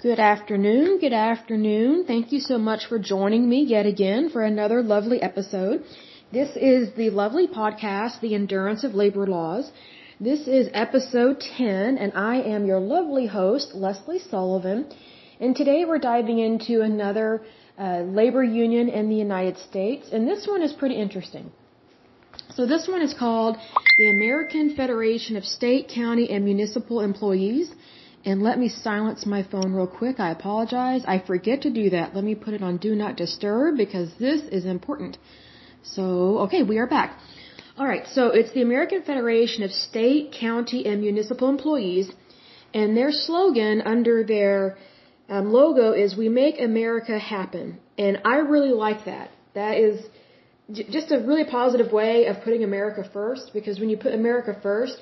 Good 0.00 0.20
afternoon, 0.20 1.00
good 1.00 1.12
afternoon. 1.12 2.04
Thank 2.06 2.30
you 2.30 2.38
so 2.38 2.56
much 2.56 2.86
for 2.86 3.00
joining 3.00 3.48
me 3.48 3.64
yet 3.64 3.84
again 3.84 4.30
for 4.30 4.42
another 4.44 4.80
lovely 4.80 5.20
episode. 5.20 5.82
This 6.30 6.50
is 6.54 6.92
the 6.94 7.10
lovely 7.10 7.48
podcast, 7.48 8.20
The 8.20 8.36
Endurance 8.36 8.84
of 8.84 8.94
Labor 8.94 9.26
Laws. 9.26 9.72
This 10.20 10.46
is 10.46 10.68
episode 10.72 11.40
10 11.40 11.98
and 11.98 12.12
I 12.14 12.36
am 12.42 12.64
your 12.64 12.78
lovely 12.78 13.26
host, 13.26 13.74
Leslie 13.74 14.20
Sullivan. 14.20 14.86
And 15.40 15.56
today 15.56 15.84
we're 15.84 15.98
diving 15.98 16.38
into 16.38 16.82
another 16.82 17.42
uh, 17.76 18.02
labor 18.02 18.44
union 18.44 18.88
in 18.88 19.08
the 19.08 19.16
United 19.16 19.58
States 19.58 20.10
and 20.12 20.28
this 20.28 20.46
one 20.46 20.62
is 20.62 20.72
pretty 20.74 20.94
interesting. 20.94 21.50
So 22.54 22.66
this 22.66 22.86
one 22.86 23.02
is 23.02 23.14
called 23.14 23.56
the 23.98 24.10
American 24.10 24.76
Federation 24.76 25.36
of 25.36 25.44
State, 25.44 25.88
County, 25.92 26.30
and 26.30 26.44
Municipal 26.44 27.00
Employees. 27.00 27.72
And 28.28 28.42
let 28.42 28.58
me 28.62 28.68
silence 28.68 29.24
my 29.24 29.42
phone 29.50 29.72
real 29.72 29.92
quick. 30.00 30.16
I 30.20 30.30
apologize. 30.38 31.02
I 31.14 31.18
forget 31.30 31.62
to 31.62 31.70
do 31.70 31.84
that. 31.96 32.14
Let 32.14 32.24
me 32.30 32.34
put 32.34 32.52
it 32.56 32.62
on 32.68 32.76
do 32.76 32.92
not 33.02 33.16
disturb 33.16 33.78
because 33.84 34.08
this 34.26 34.42
is 34.56 34.66
important. 34.66 35.16
So, 35.94 36.04
okay, 36.44 36.62
we 36.62 36.76
are 36.82 36.86
back. 36.86 37.10
Alright, 37.78 38.06
so 38.16 38.22
it's 38.38 38.52
the 38.52 38.60
American 38.60 39.00
Federation 39.10 39.62
of 39.62 39.70
State, 39.72 40.24
County, 40.38 40.80
and 40.88 41.00
Municipal 41.00 41.48
Employees. 41.48 42.06
And 42.74 42.94
their 42.94 43.12
slogan 43.12 43.80
under 43.94 44.16
their 44.34 44.76
um, 45.30 45.50
logo 45.50 45.92
is 45.92 46.14
We 46.14 46.28
Make 46.28 46.60
America 46.60 47.18
Happen. 47.18 47.78
And 47.96 48.20
I 48.26 48.36
really 48.54 48.74
like 48.86 49.06
that. 49.06 49.30
That 49.54 49.78
is 49.78 50.04
just 50.96 51.12
a 51.12 51.18
really 51.30 51.46
positive 51.58 51.92
way 51.92 52.26
of 52.26 52.42
putting 52.42 52.62
America 52.62 53.08
first 53.10 53.52
because 53.54 53.80
when 53.80 53.88
you 53.88 53.96
put 53.96 54.12
America 54.12 54.52
first, 54.62 54.98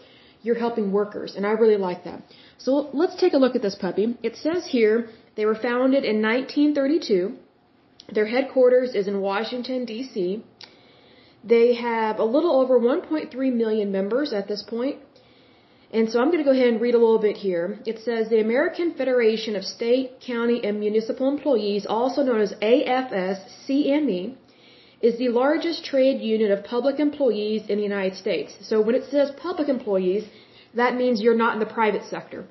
you're 0.46 0.62
helping 0.66 0.92
workers, 1.00 1.30
and 1.36 1.44
I 1.50 1.52
really 1.62 1.80
like 1.88 2.04
that. 2.08 2.20
So 2.66 2.72
let's 3.00 3.16
take 3.22 3.34
a 3.34 3.42
look 3.44 3.56
at 3.56 3.62
this 3.66 3.78
puppy. 3.86 4.06
It 4.28 4.36
says 4.44 4.68
here 4.78 4.96
they 5.36 5.46
were 5.50 5.58
founded 5.68 6.04
in 6.12 6.22
1932. 6.22 7.34
Their 8.18 8.28
headquarters 8.34 8.94
is 9.00 9.08
in 9.08 9.20
Washington, 9.20 9.84
D.C. 9.84 10.44
They 11.54 11.66
have 11.74 12.20
a 12.20 12.28
little 12.36 12.54
over 12.60 12.78
1.3 12.78 13.52
million 13.62 13.90
members 13.98 14.32
at 14.32 14.46
this 14.46 14.62
point. 14.62 14.96
And 15.92 16.10
so 16.10 16.20
I'm 16.20 16.30
going 16.32 16.44
to 16.44 16.50
go 16.50 16.56
ahead 16.56 16.72
and 16.72 16.80
read 16.80 16.96
a 16.96 17.02
little 17.04 17.24
bit 17.28 17.36
here. 17.48 17.66
It 17.92 17.98
says 18.06 18.28
the 18.28 18.40
American 18.40 18.88
Federation 19.00 19.54
of 19.58 19.64
State, 19.64 20.08
County, 20.32 20.58
and 20.66 20.80
Municipal 20.86 21.28
Employees, 21.36 21.86
also 21.98 22.22
known 22.28 22.40
as 22.40 22.52
AFS-CME, 22.74 24.24
is 25.00 25.18
the 25.18 25.28
largest 25.28 25.84
trade 25.84 26.20
union 26.34 26.50
of 26.50 26.64
public 26.64 26.98
employees 26.98 27.62
in 27.68 27.76
the 27.78 27.88
United 27.92 28.16
States. 28.24 28.50
So 28.68 28.80
when 28.80 28.94
it 28.94 29.04
says 29.10 29.30
public 29.48 29.68
employees, 29.68 30.24
that 30.76 30.94
means 31.00 31.20
you're 31.20 31.42
not 31.44 31.54
in 31.54 31.60
the 31.60 31.74
private 31.80 32.04
sector. 32.04 32.44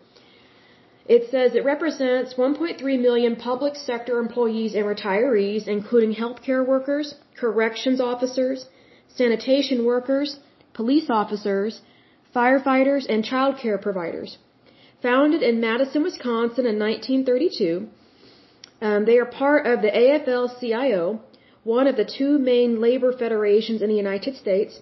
It 1.07 1.29
says 1.31 1.53
it 1.53 1.63
represents 1.63 2.33
1.3 2.33 3.01
million 3.07 3.35
public 3.35 3.75
sector 3.75 4.19
employees 4.19 4.73
and 4.73 4.85
retirees, 4.85 5.67
including 5.67 6.15
healthcare 6.15 6.65
workers, 6.65 7.13
corrections 7.39 8.01
officers, 8.01 8.65
sanitation 9.19 9.85
workers, 9.85 10.39
police 10.73 11.09
officers, 11.09 11.81
firefighters, 12.35 13.05
and 13.07 13.23
child 13.23 13.57
care 13.61 13.77
providers. 13.77 14.37
Founded 15.01 15.43
in 15.43 15.61
Madison, 15.61 16.01
Wisconsin 16.03 16.65
in 16.65 16.79
1932, 16.79 17.87
um, 18.81 19.05
they 19.05 19.17
are 19.19 19.25
part 19.25 19.67
of 19.67 19.81
the 19.81 19.91
AFL-CIO, 20.03 21.21
one 21.63 21.87
of 21.87 21.95
the 21.95 22.09
two 22.17 22.37
main 22.39 22.81
labor 22.81 23.11
federations 23.13 23.81
in 23.81 23.89
the 23.89 23.95
United 23.95 24.35
States. 24.35 24.81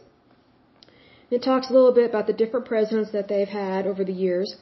It 1.36 1.42
talks 1.42 1.70
a 1.70 1.74
little 1.74 1.94
bit 2.00 2.10
about 2.10 2.28
the 2.28 2.40
different 2.42 2.66
presidents 2.68 3.12
that 3.12 3.28
they've 3.28 3.56
had 3.66 3.88
over 3.92 4.04
the 4.04 4.20
years. 4.26 4.56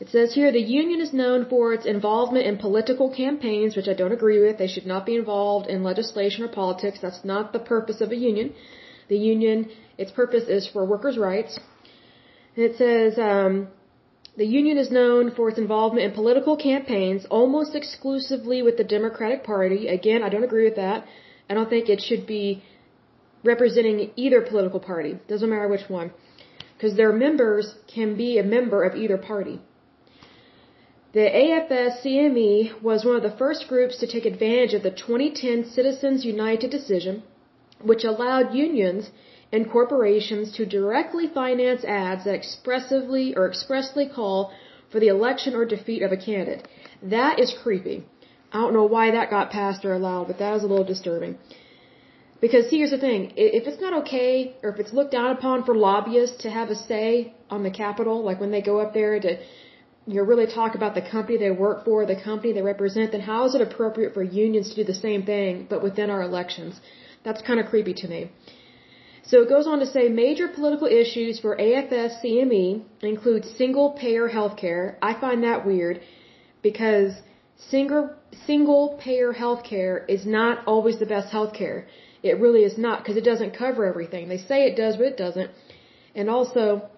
It 0.00 0.08
says 0.14 0.34
here 0.34 0.50
the 0.52 0.70
union 0.80 1.00
is 1.00 1.12
known 1.12 1.46
for 1.52 1.72
its 1.76 1.86
involvement 1.86 2.46
in 2.46 2.58
political 2.58 3.08
campaigns, 3.22 3.76
which 3.76 3.88
I 3.88 3.94
don't 4.00 4.16
agree 4.18 4.40
with. 4.44 4.58
They 4.58 4.72
should 4.74 4.86
not 4.86 5.06
be 5.06 5.16
involved 5.16 5.66
in 5.68 5.82
legislation 5.82 6.44
or 6.44 6.48
politics. 6.48 6.98
That's 7.00 7.24
not 7.24 7.52
the 7.52 7.64
purpose 7.74 8.00
of 8.00 8.12
a 8.12 8.16
union. 8.16 8.52
The 9.08 9.18
union, 9.32 9.70
its 9.96 10.12
purpose 10.12 10.48
is 10.48 10.68
for 10.72 10.84
workers' 10.84 11.18
rights. 11.18 11.58
And 12.54 12.64
it 12.68 12.76
says 12.76 13.18
um, 13.18 13.68
the 14.36 14.46
union 14.46 14.76
is 14.78 14.90
known 14.90 15.30
for 15.36 15.48
its 15.48 15.58
involvement 15.58 16.04
in 16.06 16.12
political 16.12 16.56
campaigns, 16.56 17.26
almost 17.26 17.74
exclusively 17.74 18.62
with 18.62 18.76
the 18.76 18.88
Democratic 18.96 19.44
Party. 19.44 19.88
Again, 19.88 20.22
I 20.22 20.28
don't 20.28 20.44
agree 20.50 20.64
with 20.64 20.76
that. 20.76 21.06
I 21.50 21.54
don't 21.54 21.70
think 21.70 21.88
it 21.88 22.00
should 22.00 22.26
be 22.26 22.62
representing 23.44 24.10
either 24.16 24.40
political 24.40 24.80
party. 24.80 25.18
Doesn't 25.28 25.50
matter 25.50 25.68
which 25.68 25.88
one. 25.88 26.12
Because 26.74 26.96
their 26.96 27.12
members 27.12 27.74
can 27.86 28.16
be 28.16 28.38
a 28.38 28.42
member 28.42 28.84
of 28.84 28.96
either 28.96 29.16
party. 29.16 29.60
The 31.12 31.20
AFS-CME 31.20 32.82
was 32.82 33.04
one 33.04 33.16
of 33.16 33.22
the 33.22 33.36
first 33.36 33.66
groups 33.66 33.96
to 33.98 34.06
take 34.06 34.26
advantage 34.26 34.74
of 34.74 34.82
the 34.82 34.90
2010 34.90 35.64
Citizens 35.64 36.24
United 36.24 36.70
decision, 36.70 37.22
which 37.82 38.04
allowed 38.04 38.54
unions 38.54 39.10
and 39.50 39.70
corporations 39.70 40.52
to 40.52 40.66
directly 40.66 41.26
finance 41.26 41.82
ads 41.84 42.24
that 42.24 42.34
expressively 42.34 43.34
or 43.34 43.48
expressly 43.48 44.06
call 44.06 44.52
for 44.90 45.00
the 45.00 45.08
election 45.08 45.54
or 45.54 45.64
defeat 45.64 46.02
of 46.02 46.12
a 46.12 46.16
candidate. 46.16 46.68
That 47.02 47.38
is 47.38 47.54
creepy. 47.62 48.04
I 48.52 48.60
don't 48.60 48.74
know 48.74 48.84
why 48.84 49.10
that 49.10 49.30
got 49.30 49.50
passed 49.50 49.84
or 49.84 49.94
allowed, 49.94 50.26
but 50.28 50.38
that 50.38 50.56
is 50.56 50.62
a 50.62 50.66
little 50.66 50.84
disturbing. 50.84 51.38
Because 52.40 52.66
here's 52.70 52.90
the 52.90 52.98
thing, 52.98 53.32
if 53.36 53.66
it's 53.66 53.80
not 53.80 53.92
okay, 54.02 54.54
or 54.62 54.70
if 54.70 54.78
it's 54.78 54.92
looked 54.92 55.10
down 55.10 55.30
upon 55.36 55.64
for 55.64 55.74
lobbyists 55.74 56.42
to 56.44 56.50
have 56.50 56.68
a 56.70 56.76
say 56.76 57.32
on 57.50 57.64
the 57.64 57.70
Capitol, 57.70 58.22
like 58.22 58.38
when 58.40 58.52
they 58.52 58.62
go 58.62 58.78
up 58.78 58.94
there 58.94 59.18
to, 59.18 59.30
you 60.06 60.14
know, 60.14 60.22
really 60.22 60.46
talk 60.46 60.76
about 60.76 60.94
the 60.94 61.02
company 61.02 61.36
they 61.36 61.50
work 61.50 61.84
for, 61.84 62.06
the 62.06 62.20
company 62.28 62.52
they 62.52 62.62
represent, 62.62 63.10
then 63.10 63.20
how 63.20 63.44
is 63.46 63.56
it 63.56 63.60
appropriate 63.60 64.14
for 64.14 64.22
unions 64.22 64.70
to 64.70 64.76
do 64.76 64.84
the 64.84 64.94
same 64.94 65.24
thing, 65.24 65.66
but 65.68 65.82
within 65.82 66.10
our 66.10 66.22
elections? 66.22 66.80
That's 67.24 67.42
kind 67.42 67.58
of 67.58 67.66
creepy 67.66 67.94
to 67.94 68.08
me. 68.08 68.30
So 69.24 69.42
it 69.42 69.48
goes 69.48 69.66
on 69.66 69.80
to 69.80 69.86
say 69.86 70.08
major 70.08 70.46
political 70.48 70.86
issues 70.86 71.40
for 71.40 71.56
AFS-CME 71.56 72.84
include 73.02 73.44
single-payer 73.44 74.28
healthcare. 74.30 74.96
I 75.02 75.12
find 75.20 75.42
that 75.42 75.66
weird 75.66 76.00
because 76.62 77.12
single 77.56 78.10
single 78.46 78.96
payer 79.02 79.34
healthcare 79.34 80.08
is 80.08 80.24
not 80.24 80.66
always 80.66 80.98
the 80.98 81.06
best 81.06 81.32
healthcare. 81.32 81.84
It 82.22 82.40
really 82.40 82.64
is 82.64 82.76
not 82.76 83.00
because 83.00 83.16
it 83.16 83.24
doesn't 83.24 83.56
cover 83.56 83.86
everything. 83.86 84.28
They 84.28 84.38
say 84.38 84.66
it 84.66 84.76
does, 84.76 84.96
but 84.96 85.06
it 85.06 85.16
doesn't. 85.16 85.50
And 86.14 86.28
also, 86.28 86.88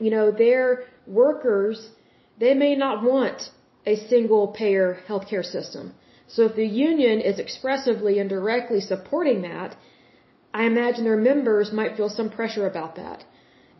you 0.00 0.10
know, 0.10 0.30
their 0.30 0.84
workers, 1.06 1.90
they 2.38 2.54
may 2.54 2.74
not 2.76 3.02
want 3.02 3.50
a 3.86 3.96
single 3.96 4.48
payer 4.48 4.98
healthcare 5.08 5.44
system. 5.44 5.94
So 6.28 6.42
if 6.44 6.54
the 6.56 6.66
union 6.66 7.20
is 7.20 7.38
expressively 7.38 8.18
and 8.18 8.30
directly 8.30 8.80
supporting 8.80 9.42
that, 9.42 9.76
I 10.52 10.64
imagine 10.64 11.04
their 11.04 11.16
members 11.16 11.72
might 11.72 11.96
feel 11.96 12.08
some 12.08 12.30
pressure 12.30 12.66
about 12.66 12.96
that. 12.96 13.24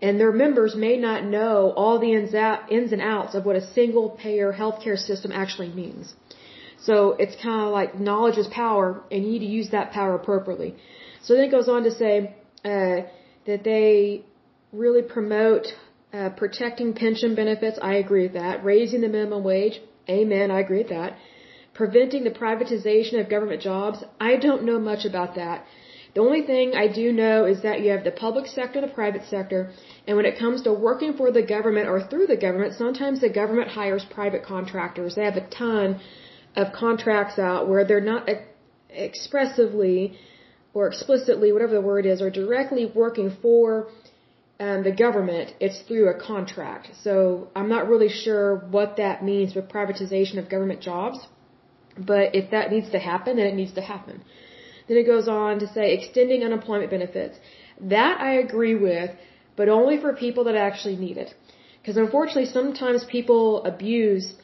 And 0.02 0.20
their 0.20 0.32
members 0.32 0.74
may 0.74 0.96
not 0.98 1.24
know 1.24 1.72
all 1.76 1.98
the 1.98 2.12
ins 2.12 2.92
and 2.92 3.00
outs 3.00 3.34
of 3.34 3.46
what 3.46 3.56
a 3.56 3.72
single 3.72 4.10
payer 4.10 4.52
healthcare 4.52 4.98
system 4.98 5.32
actually 5.32 5.68
means. 5.68 6.14
So 6.86 6.94
it's 7.22 7.36
kind 7.42 7.62
of 7.66 7.72
like 7.72 7.98
knowledge 7.98 8.38
is 8.38 8.48
power, 8.48 9.02
and 9.10 9.24
you 9.24 9.30
need 9.32 9.44
to 9.48 9.52
use 9.60 9.70
that 9.70 9.92
power 9.92 10.14
appropriately. 10.14 10.74
So 11.22 11.34
then 11.34 11.44
it 11.44 11.50
goes 11.50 11.68
on 11.68 11.84
to 11.84 11.92
say 12.02 12.34
uh, 12.64 12.98
that 13.48 13.62
they 13.64 14.24
really 14.72 15.02
promote 15.02 15.66
uh, 16.12 16.30
protecting 16.30 16.92
pension 16.94 17.34
benefits. 17.34 17.78
I 17.90 17.94
agree 18.04 18.24
with 18.26 18.34
that. 18.34 18.64
Raising 18.64 19.00
the 19.00 19.08
minimum 19.08 19.42
wage. 19.42 19.80
Amen. 20.08 20.50
I 20.50 20.60
agree 20.60 20.82
with 20.84 20.90
that. 20.90 21.16
Preventing 21.72 22.22
the 22.24 22.30
privatization 22.30 23.20
of 23.20 23.28
government 23.28 23.62
jobs. 23.62 23.98
I 24.20 24.36
don't 24.36 24.62
know 24.64 24.78
much 24.78 25.04
about 25.04 25.34
that. 25.36 25.64
The 26.14 26.20
only 26.20 26.42
thing 26.42 26.74
I 26.76 26.86
do 26.86 27.12
know 27.12 27.44
is 27.44 27.62
that 27.62 27.80
you 27.80 27.90
have 27.90 28.04
the 28.04 28.12
public 28.12 28.46
sector, 28.46 28.78
and 28.78 28.88
the 28.88 28.94
private 28.94 29.24
sector, 29.28 29.72
and 30.06 30.16
when 30.16 30.26
it 30.26 30.38
comes 30.38 30.62
to 30.62 30.72
working 30.72 31.14
for 31.14 31.32
the 31.32 31.42
government 31.42 31.88
or 31.88 32.06
through 32.06 32.28
the 32.28 32.36
government, 32.36 32.74
sometimes 32.74 33.20
the 33.20 33.28
government 33.28 33.70
hires 33.70 34.04
private 34.18 34.44
contractors. 34.44 35.16
They 35.16 35.24
have 35.24 35.36
a 35.36 35.48
ton 35.48 36.00
of 36.56 36.72
contracts 36.72 37.38
out 37.38 37.68
where 37.68 37.84
they're 37.84 38.00
not 38.00 38.28
expressively 38.90 40.18
or 40.72 40.88
explicitly, 40.88 41.52
whatever 41.52 41.74
the 41.74 41.80
word 41.80 42.04
is, 42.04 42.20
or 42.20 42.30
directly 42.30 42.84
working 43.02 43.30
for 43.40 43.88
um, 44.58 44.82
the 44.82 44.90
government, 44.90 45.54
it's 45.60 45.80
through 45.82 46.08
a 46.08 46.14
contract. 46.14 46.88
So 47.02 47.48
I'm 47.54 47.68
not 47.68 47.88
really 47.88 48.08
sure 48.08 48.56
what 48.76 48.96
that 48.96 49.24
means 49.24 49.54
with 49.54 49.68
privatization 49.68 50.38
of 50.38 50.48
government 50.48 50.80
jobs. 50.80 51.18
But 51.96 52.34
if 52.34 52.50
that 52.50 52.72
needs 52.72 52.90
to 52.90 52.98
happen, 52.98 53.36
then 53.36 53.46
it 53.46 53.54
needs 53.54 53.74
to 53.74 53.80
happen. 53.80 54.22
Then 54.88 54.96
it 54.96 55.06
goes 55.06 55.28
on 55.28 55.60
to 55.60 55.68
say 55.72 55.94
extending 55.94 56.42
unemployment 56.42 56.90
benefits. 56.90 57.38
That 57.80 58.20
I 58.20 58.34
agree 58.34 58.74
with, 58.74 59.10
but 59.56 59.68
only 59.68 60.00
for 60.00 60.12
people 60.12 60.44
that 60.44 60.56
actually 60.56 60.96
need 60.96 61.16
it. 61.16 61.34
Because 61.80 61.96
unfortunately, 61.96 62.46
sometimes 62.46 63.04
people 63.04 63.64
abuse 63.64 64.34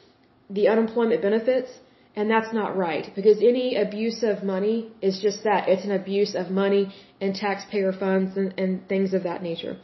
the 0.49 0.67
unemployment 0.69 1.21
benefits 1.21 1.71
and 2.15 2.29
that's 2.29 2.53
not 2.53 2.75
right 2.75 3.09
because 3.15 3.37
any 3.37 3.75
abuse 3.75 4.21
of 4.23 4.43
money 4.43 4.91
is 5.01 5.19
just 5.21 5.43
that. 5.43 5.69
It's 5.69 5.85
an 5.85 5.91
abuse 5.91 6.35
of 6.35 6.49
money 6.49 6.93
and 7.21 7.33
taxpayer 7.33 7.93
funds 7.93 8.35
and, 8.35 8.53
and 8.57 8.87
things 8.87 9.13
of 9.13 9.23
that 9.23 9.41
nature. 9.41 9.77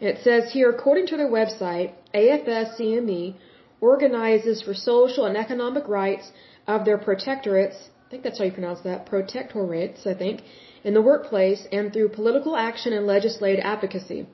it 0.00 0.18
says 0.22 0.52
here, 0.52 0.70
according 0.70 1.06
to 1.08 1.16
their 1.16 1.30
website, 1.30 1.92
AFS-CME 2.14 3.36
organizes 3.80 4.62
for 4.62 4.74
social 4.74 5.24
and 5.24 5.36
economic 5.36 5.88
rights 5.88 6.30
of 6.66 6.84
their 6.84 6.98
protectorates. 6.98 7.76
I 8.06 8.10
think 8.10 8.22
that's 8.22 8.38
how 8.38 8.44
you 8.44 8.52
pronounce 8.52 8.82
that. 8.82 9.06
Protectorates, 9.06 10.06
I 10.06 10.14
think, 10.14 10.42
in 10.84 10.94
the 10.94 11.02
workplace 11.02 11.66
and 11.72 11.92
through 11.92 12.10
political 12.10 12.56
action 12.56 12.92
and 12.92 13.06
legislative 13.06 13.64
advocacy. 13.64 14.26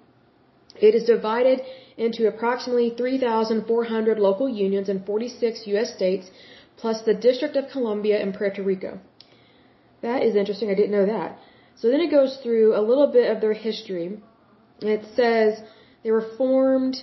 It 0.77 0.95
is 0.95 1.05
divided 1.05 1.61
into 1.97 2.27
approximately 2.29 2.91
3,400 2.97 4.19
local 4.19 4.49
unions 4.49 4.89
in 4.89 5.05
46 5.05 5.67
U.S. 5.67 5.95
states, 5.95 6.31
plus 6.77 7.03
the 7.03 7.15
District 7.15 7.57
of 7.57 7.71
Columbia 7.71 8.21
and 8.21 8.35
Puerto 8.35 8.63
Rico. 8.63 9.01
That 10.03 10.23
is 10.23 10.35
interesting. 10.35 10.71
I 10.71 10.75
didn't 10.75 10.97
know 10.99 11.07
that. 11.07 11.39
So 11.77 11.89
then 11.91 12.01
it 12.01 12.11
goes 12.11 12.39
through 12.43 12.77
a 12.77 12.83
little 12.91 13.07
bit 13.07 13.31
of 13.31 13.41
their 13.41 13.55
history. 13.55 14.19
It 14.81 15.05
says 15.15 15.61
they 16.03 16.11
were 16.11 16.29
formed 16.37 16.97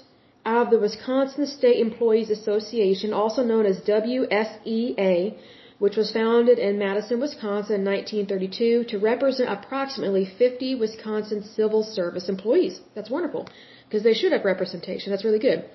out 0.45 0.65
of 0.65 0.71
the 0.71 0.79
Wisconsin 0.79 1.45
State 1.45 1.79
Employees 1.79 2.29
Association, 2.29 3.13
also 3.13 3.43
known 3.43 3.65
as 3.65 3.79
WSEA, 3.81 5.37
which 5.79 5.95
was 5.95 6.11
founded 6.11 6.59
in 6.59 6.77
Madison, 6.77 7.19
Wisconsin 7.19 7.75
in 7.75 7.85
1932 7.85 8.85
to 8.85 8.97
represent 8.99 9.49
approximately 9.49 10.25
50 10.25 10.75
Wisconsin 10.75 11.43
civil 11.43 11.83
service 11.83 12.27
employees. 12.27 12.81
That's 12.95 13.09
wonderful 13.09 13.47
because 13.85 14.03
they 14.03 14.13
should 14.13 14.33
have 14.33 14.43
representation. 14.43 15.11
That's 15.11 15.23
really 15.23 15.39
good. 15.39 15.65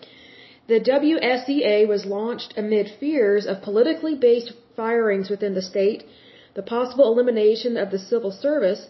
The 0.66 0.80
WSEA 0.80 1.86
was 1.86 2.06
launched 2.06 2.54
amid 2.56 2.88
fears 3.00 3.46
of 3.46 3.60
politically 3.60 4.14
based 4.14 4.52
firings 4.76 5.28
within 5.28 5.54
the 5.54 5.62
state, 5.62 6.04
the 6.54 6.62
possible 6.62 7.12
elimination 7.12 7.76
of 7.76 7.90
the 7.90 7.98
civil 7.98 8.30
service, 8.30 8.86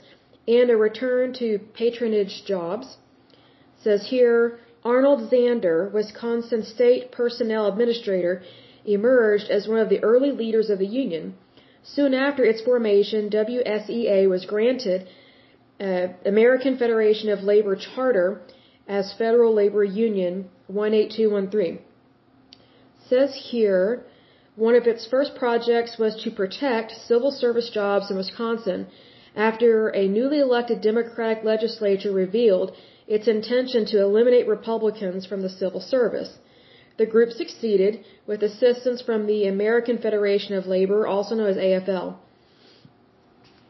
and 0.47 0.71
a 0.71 0.77
return 0.77 1.33
to 1.33 1.59
patronage 1.75 2.45
jobs. 2.45 2.87
It 3.33 3.83
says 3.83 4.07
here, 4.07 4.59
Arnold 4.85 5.31
Zander, 5.31 5.91
Wisconsin 5.93 6.63
State 6.63 7.11
Personnel 7.11 7.67
Administrator, 7.67 8.43
emerged 8.85 9.51
as 9.51 9.67
one 9.67 9.79
of 9.79 9.89
the 9.89 10.03
early 10.03 10.31
leaders 10.31 10.71
of 10.71 10.79
the 10.79 10.87
union. 10.87 11.35
Soon 11.83 12.15
after 12.15 12.45
its 12.45 12.61
formation, 12.61 13.31
WSEA 13.31 14.29
was 14.29 14.45
granted 14.45 15.09
uh, 15.81 16.09
American 16.25 16.77
Federation 16.79 17.31
of 17.31 17.43
Labor 17.43 17.77
Charter 17.77 18.43
as 18.89 19.13
Federal 19.13 19.55
Labor 19.55 19.85
Union 19.85 20.49
18213. 20.69 21.79
says 23.09 23.35
here, 23.51 24.05
one 24.57 24.75
of 24.75 24.87
its 24.87 25.07
first 25.07 25.35
projects 25.35 25.99
was 25.99 26.15
to 26.23 26.31
protect 26.31 26.93
civil 26.93 27.31
service 27.31 27.71
jobs 27.71 28.11
in 28.11 28.17
Wisconsin 28.17 28.87
after 29.35 29.89
a 29.89 30.07
newly 30.07 30.39
elected 30.39 30.81
Democratic 30.81 31.43
legislature 31.43 32.13
revealed 32.13 32.73
its 33.07 33.27
intention 33.27 33.85
to 33.85 34.01
eliminate 34.01 34.47
Republicans 34.47 35.27
from 35.27 35.43
the 35.43 35.49
civil 35.49 35.81
service. 35.81 36.39
The 36.97 37.07
group 37.07 37.31
succeeded 37.33 38.05
with 38.27 38.43
assistance 38.43 39.03
from 39.03 39.27
the 39.27 39.49
American 39.49 39.99
Federation 39.99 40.55
of 40.55 40.67
Labor, 40.67 41.07
also 41.07 41.35
known 41.35 41.49
as 41.49 41.57
AFL. 41.57 42.17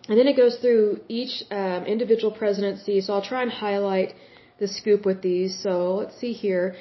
And 0.09 0.19
then 0.19 0.29
it 0.29 0.37
goes 0.37 0.57
through 0.57 1.01
each 1.09 1.43
um, 1.51 1.87
individual 1.87 2.31
presidency, 2.31 3.01
so 3.01 3.15
I'll 3.15 3.23
try 3.23 3.43
and 3.43 3.51
highlight 3.51 4.13
the 4.59 4.69
scoop 4.69 5.05
with 5.05 5.23
these. 5.23 5.59
So 5.63 5.97
let's 5.97 6.17
see 6.17 6.33
here. 6.33 6.77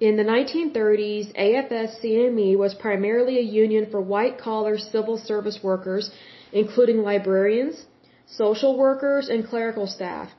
In 0.00 0.16
the 0.16 0.22
1930s, 0.22 1.26
AFS-CME 1.36 2.56
was 2.56 2.74
primarily 2.74 3.38
a 3.38 3.50
union 3.64 3.86
for 3.90 4.00
white-collar 4.00 4.78
civil 4.78 5.18
service 5.18 5.58
workers, 5.62 6.10
including 6.52 6.98
librarians, 7.02 7.86
social 8.26 8.76
workers, 8.78 9.28
and 9.28 9.46
clerical 9.46 9.86
staff. 9.86 10.30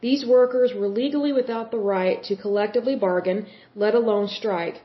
These 0.00 0.24
workers 0.26 0.72
were 0.74 0.88
legally 0.88 1.32
without 1.32 1.70
the 1.70 1.78
right 1.78 2.22
to 2.24 2.36
collectively 2.36 2.96
bargain, 2.96 3.46
let 3.74 3.94
alone 3.94 4.28
strike. 4.28 4.80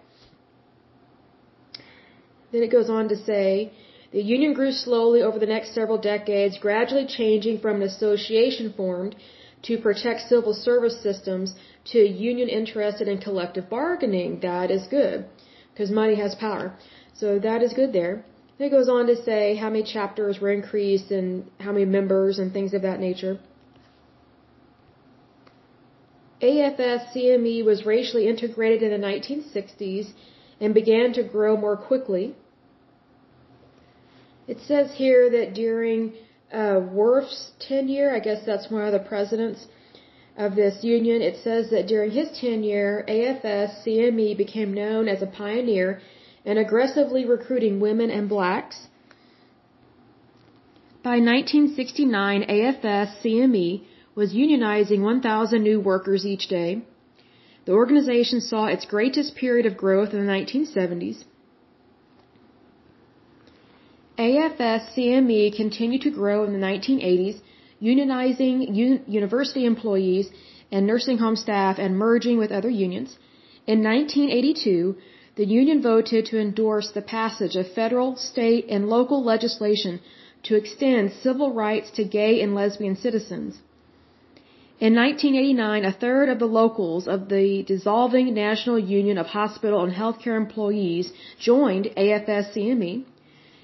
Then 2.52 2.64
it 2.64 2.72
goes 2.72 2.90
on 2.90 3.08
to 3.10 3.16
say, 3.16 3.72
the 4.12 4.22
union 4.22 4.54
grew 4.54 4.74
slowly 4.74 5.22
over 5.22 5.40
the 5.40 5.46
next 5.46 5.74
several 5.74 5.98
decades, 5.98 6.58
gradually 6.58 7.06
changing 7.06 7.60
from 7.60 7.78
an 7.78 7.84
association 7.84 8.74
formed 8.74 9.16
to 9.64 9.78
protect 9.78 10.22
civil 10.22 10.54
service 10.54 11.02
systems 11.02 11.56
to 11.92 12.00
union 12.00 12.50
interested 12.50 13.08
in 13.08 13.18
collective 13.20 13.70
bargaining. 13.70 14.40
That 14.42 14.72
is 14.72 14.88
good, 14.88 15.26
because 15.72 15.92
money 15.92 16.16
has 16.16 16.36
power. 16.36 16.76
So 17.14 17.40
that 17.40 17.62
is 17.62 17.74
good 17.74 17.94
there. 17.94 18.26
It 18.60 18.70
goes 18.70 18.90
on 18.90 19.08
to 19.08 19.16
say 19.24 19.56
how 19.56 19.70
many 19.70 19.84
chapters 19.84 20.40
were 20.40 20.52
increased 20.52 21.10
and 21.12 21.50
how 21.60 21.72
many 21.72 21.86
members 21.86 22.38
and 22.38 22.54
things 22.54 22.74
of 22.74 22.84
that 22.84 23.00
nature. 23.00 23.40
AFS-CME 26.42 27.64
was 27.66 27.86
racially 27.86 28.28
integrated 28.28 28.82
in 28.84 28.92
the 29.00 29.08
1960s 29.08 30.12
and 30.60 30.74
began 30.74 31.14
to 31.14 31.24
grow 31.24 31.56
more 31.58 31.78
quickly. 31.78 32.36
It 34.48 34.60
says 34.68 34.92
here 34.96 35.30
that 35.30 35.54
during 35.54 36.14
uh, 36.54 36.82
Wurf's 36.92 37.52
tenure, 37.60 38.14
I 38.16 38.20
guess 38.20 38.46
that's 38.46 38.70
one 38.70 38.84
of 38.84 38.92
the 38.92 39.00
presidents 39.00 39.68
of 40.38 40.56
this 40.56 40.84
union, 40.84 41.22
it 41.22 41.38
says 41.44 41.70
that 41.72 41.88
during 41.88 42.12
his 42.12 42.30
tenure, 42.40 43.06
AFS-CME 43.08 44.38
became 44.38 44.74
known 44.74 45.08
as 45.08 45.22
a 45.22 45.28
pioneer 45.28 46.02
in 46.46 46.58
aggressively 46.58 47.26
recruiting 47.26 47.80
women 47.80 48.10
and 48.10 48.30
blacks. 48.30 48.88
By 51.04 51.18
1969, 51.20 52.44
AFS-CME 52.44 53.84
was 54.16 54.34
unionizing 54.34 55.02
1,000 55.02 55.64
new 55.64 55.80
workers 55.80 56.26
each 56.26 56.48
day. 56.48 56.82
The 57.66 57.74
organization 57.74 58.42
saw 58.42 58.66
its 58.66 58.86
greatest 58.86 59.36
period 59.36 59.66
of 59.66 59.78
growth 59.78 60.14
in 60.14 60.26
the 60.26 60.32
1970s. 60.32 61.24
AFS-CME 64.22 65.56
continued 65.56 66.04
to 66.04 66.12
grow 66.12 66.44
in 66.44 66.54
the 66.54 66.66
1980s, 66.72 67.38
unionizing 67.82 68.58
un 68.84 69.00
university 69.08 69.64
employees 69.66 70.28
and 70.72 70.86
nursing 70.86 71.18
home 71.18 71.36
staff 71.36 71.80
and 71.80 71.98
merging 71.98 72.38
with 72.38 72.52
other 72.52 72.70
unions. 72.70 73.18
In 73.66 73.82
1982, 73.82 74.96
the 75.38 75.48
union 75.60 75.82
voted 75.82 76.26
to 76.28 76.40
endorse 76.40 76.92
the 76.92 77.02
passage 77.02 77.56
of 77.56 77.72
federal, 77.80 78.16
state, 78.16 78.66
and 78.70 78.90
local 78.98 79.24
legislation 79.24 80.00
to 80.44 80.56
extend 80.56 81.12
civil 81.26 81.52
rights 81.64 81.90
to 81.98 82.04
gay 82.04 82.34
and 82.44 82.54
lesbian 82.54 82.96
citizens. 82.96 83.60
In 84.80 84.94
1989, 84.96 85.86
a 85.86 85.92
third 86.04 86.30
of 86.30 86.38
the 86.40 86.54
locals 86.62 87.08
of 87.08 87.30
the 87.30 87.64
dissolving 87.64 88.34
National 88.36 88.78
Union 88.78 89.18
of 89.18 89.28
Hospital 89.28 89.84
and 89.84 89.94
Healthcare 89.94 90.38
Employees 90.38 91.12
joined 91.40 91.86
AFS-CME. 91.98 93.06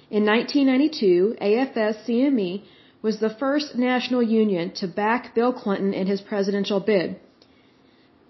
In 0.10 0.26
1992, 0.26 1.36
AFS-CME 1.42 2.64
was 3.02 3.20
the 3.20 3.30
first 3.30 3.76
national 3.76 4.24
union 4.24 4.72
to 4.76 4.88
back 4.88 5.36
Bill 5.36 5.52
Clinton 5.52 5.94
in 5.94 6.08
his 6.08 6.22
presidential 6.22 6.80
bid. 6.80 7.20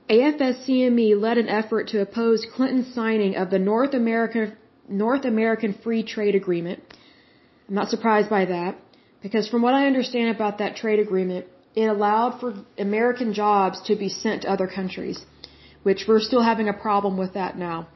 AFS-CME 0.09 1.19
led 1.21 1.37
an 1.37 1.49
effort 1.49 1.89
to 1.89 2.01
oppose 2.01 2.47
Clinton's 2.55 2.93
signing 2.95 3.35
of 3.35 3.51
the 3.51 3.59
North 3.59 3.93
American 3.93 4.57
North 4.89 5.25
American 5.25 5.73
Free 5.83 6.01
Trade 6.01 6.33
Agreement. 6.33 6.81
I'm 7.67 7.75
not 7.75 7.89
surprised 7.89 8.29
by 8.29 8.45
that 8.45 8.77
because 9.21 9.49
from 9.49 9.61
what 9.61 9.73
I 9.73 9.85
understand 9.85 10.33
about 10.33 10.59
that 10.59 10.77
trade 10.77 10.99
agreement, 10.99 11.45
it 11.75 11.85
allowed 11.85 12.39
for 12.39 12.53
American 12.77 13.33
jobs 13.33 13.81
to 13.87 13.95
be 13.95 14.09
sent 14.09 14.43
to 14.43 14.49
other 14.49 14.67
countries, 14.67 15.25
which 15.83 16.05
we're 16.07 16.21
still 16.21 16.41
having 16.41 16.69
a 16.69 16.73
problem 16.73 17.17
with 17.17 17.33
that 17.33 17.57
now. 17.57 17.87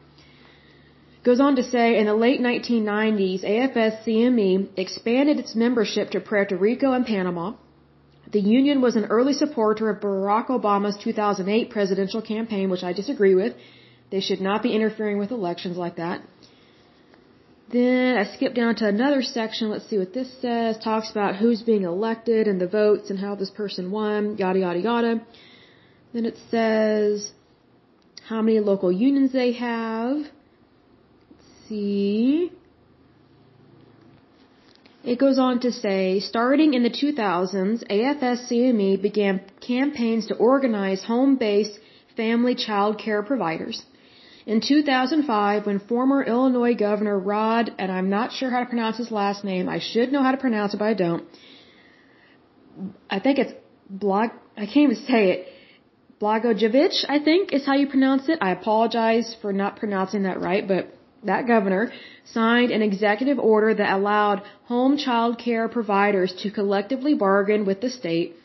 Goes 1.24 1.40
on 1.40 1.56
to 1.58 1.64
say, 1.64 2.00
in 2.00 2.08
the 2.08 2.16
late 2.16 2.42
1990s, 2.42 3.44
AFS-CME 3.46 4.70
expanded 4.76 5.38
its 5.38 5.54
membership 5.56 6.10
to 6.12 6.20
Puerto 6.20 6.58
Rico 6.58 6.94
and 6.94 7.06
Panama. 7.06 7.54
The 8.32 8.40
union 8.40 8.82
was 8.82 8.96
an 8.96 9.06
early 9.06 9.34
supporter 9.34 9.90
of 9.92 10.02
Barack 10.02 10.48
Obama's 10.48 10.98
2008 11.04 11.70
presidential 11.70 12.24
campaign, 12.24 12.72
which 12.72 12.84
I 12.84 12.94
disagree 12.94 13.36
with. 13.36 13.54
They 14.10 14.20
should 14.20 14.42
not 14.42 14.64
be 14.64 14.74
interfering 14.74 15.20
with 15.20 15.32
elections 15.32 15.78
like 15.78 15.98
that. 15.98 16.22
Then 17.72 18.18
I 18.18 18.24
skip 18.36 18.56
down 18.56 18.76
to 18.78 18.88
another 18.88 19.22
section. 19.22 19.70
Let's 19.70 19.88
see 19.90 20.00
what 20.00 20.14
this 20.14 20.30
says. 20.42 20.78
Talks 20.80 21.12
about 21.12 21.36
who's 21.36 21.62
being 21.62 21.84
elected 21.84 22.48
and 22.48 22.60
the 22.60 22.68
votes 22.68 23.12
and 23.12 23.20
how 23.20 23.36
this 23.36 23.52
person 23.52 23.92
won, 23.92 24.38
yada, 24.38 24.60
yada, 24.60 24.80
yada. 24.80 25.22
Then 26.14 26.26
it 26.26 26.38
says 26.50 27.32
how 28.28 28.42
many 28.42 28.60
local 28.60 28.92
unions 28.92 29.32
they 29.32 29.52
have. 29.54 30.26
See. 31.72 32.52
It 35.04 35.18
goes 35.18 35.40
on 35.40 35.62
to 35.62 35.72
say, 35.72 36.20
starting 36.20 36.74
in 36.74 36.84
the 36.84 36.90
2000s, 36.90 37.78
AFS-CME 37.98 39.02
began 39.02 39.40
campaigns 39.62 40.28
to 40.28 40.36
organize 40.36 41.02
home-based 41.04 41.80
family 42.18 42.56
child 42.56 43.00
care 43.00 43.24
providers. 43.24 43.82
In 44.46 44.60
2005, 44.60 45.66
when 45.66 45.80
former 45.80 46.22
Illinois 46.22 46.76
Governor 46.76 47.18
Rod, 47.18 47.72
and 47.80 47.90
I'm 47.90 48.10
not 48.10 48.34
sure 48.34 48.50
how 48.50 48.60
to 48.60 48.70
pronounce 48.74 48.98
his 48.98 49.10
last 49.10 49.46
name, 49.46 49.70
I 49.70 49.80
should 49.80 50.12
know 50.12 50.24
how 50.24 50.34
to 50.34 50.42
pronounce 50.46 50.74
it, 50.74 50.78
but 50.78 50.90
I 50.94 50.94
don't. 50.94 51.24
I 53.10 53.20
think 53.20 53.40
it's 53.40 53.54
Blog, 53.90 54.32
I 54.58 54.66
can't 54.66 54.92
even 54.92 55.04
say 55.12 55.22
it. 55.34 55.48
Blagojevich, 56.22 57.06
I 57.08 57.20
think 57.20 57.54
is 57.54 57.66
how 57.66 57.76
you 57.76 57.88
pronounce 57.88 58.28
it. 58.28 58.40
I 58.42 58.52
apologize 58.52 59.36
for 59.42 59.54
not 59.54 59.78
pronouncing 59.78 60.24
that 60.24 60.42
right, 60.42 60.68
but 60.68 60.94
that 61.24 61.48
governor, 61.48 61.92
signed 62.26 62.72
an 62.72 62.82
executive 62.82 63.40
order 63.40 63.74
that 63.74 63.98
allowed 63.98 64.42
home 64.66 64.98
child 64.98 65.38
care 65.38 65.68
providers 65.68 66.34
to 66.42 66.52
collectively 66.52 67.14
bargain 67.14 67.66
with 67.66 67.82
the 67.82 67.90
state. 67.90 68.36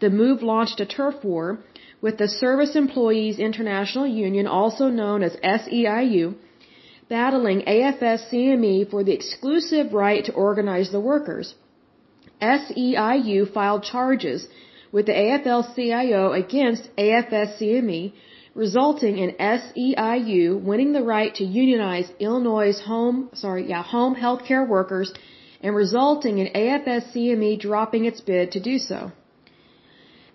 The 0.00 0.10
move 0.10 0.42
launched 0.42 0.80
a 0.80 0.86
turf 0.86 1.16
war 1.24 1.58
with 2.00 2.18
the 2.18 2.28
Service 2.28 2.74
Employees 2.76 3.38
International 3.38 4.06
Union, 4.06 4.46
also 4.46 4.88
known 4.88 5.22
as 5.22 5.36
SEIU, 5.36 6.34
battling 7.08 7.62
AFSCME 7.62 8.90
for 8.90 9.04
the 9.04 9.12
exclusive 9.12 9.92
right 9.92 10.24
to 10.24 10.32
organize 10.32 10.90
the 10.90 11.00
workers. 11.00 11.54
SEIU 12.40 13.52
filed 13.52 13.82
charges 13.84 14.48
with 14.92 15.06
the 15.06 15.12
AFL-CIO 15.12 16.32
against 16.32 16.88
AFSCME, 16.96 18.12
resulting 18.54 19.18
in 19.18 19.32
SEIU 19.32 20.60
winning 20.62 20.92
the 20.92 21.02
right 21.02 21.34
to 21.34 21.44
unionize 21.44 22.10
Illinois' 22.18 22.80
home, 22.80 23.30
sorry, 23.34 23.68
yeah, 23.68 23.82
home 23.82 24.14
healthcare 24.14 24.66
workers 24.66 25.12
and 25.60 25.74
resulting 25.74 26.38
in 26.38 26.48
AFSCME 26.54 27.58
dropping 27.58 28.04
its 28.04 28.20
bid 28.20 28.52
to 28.52 28.60
do 28.60 28.78
so. 28.78 29.12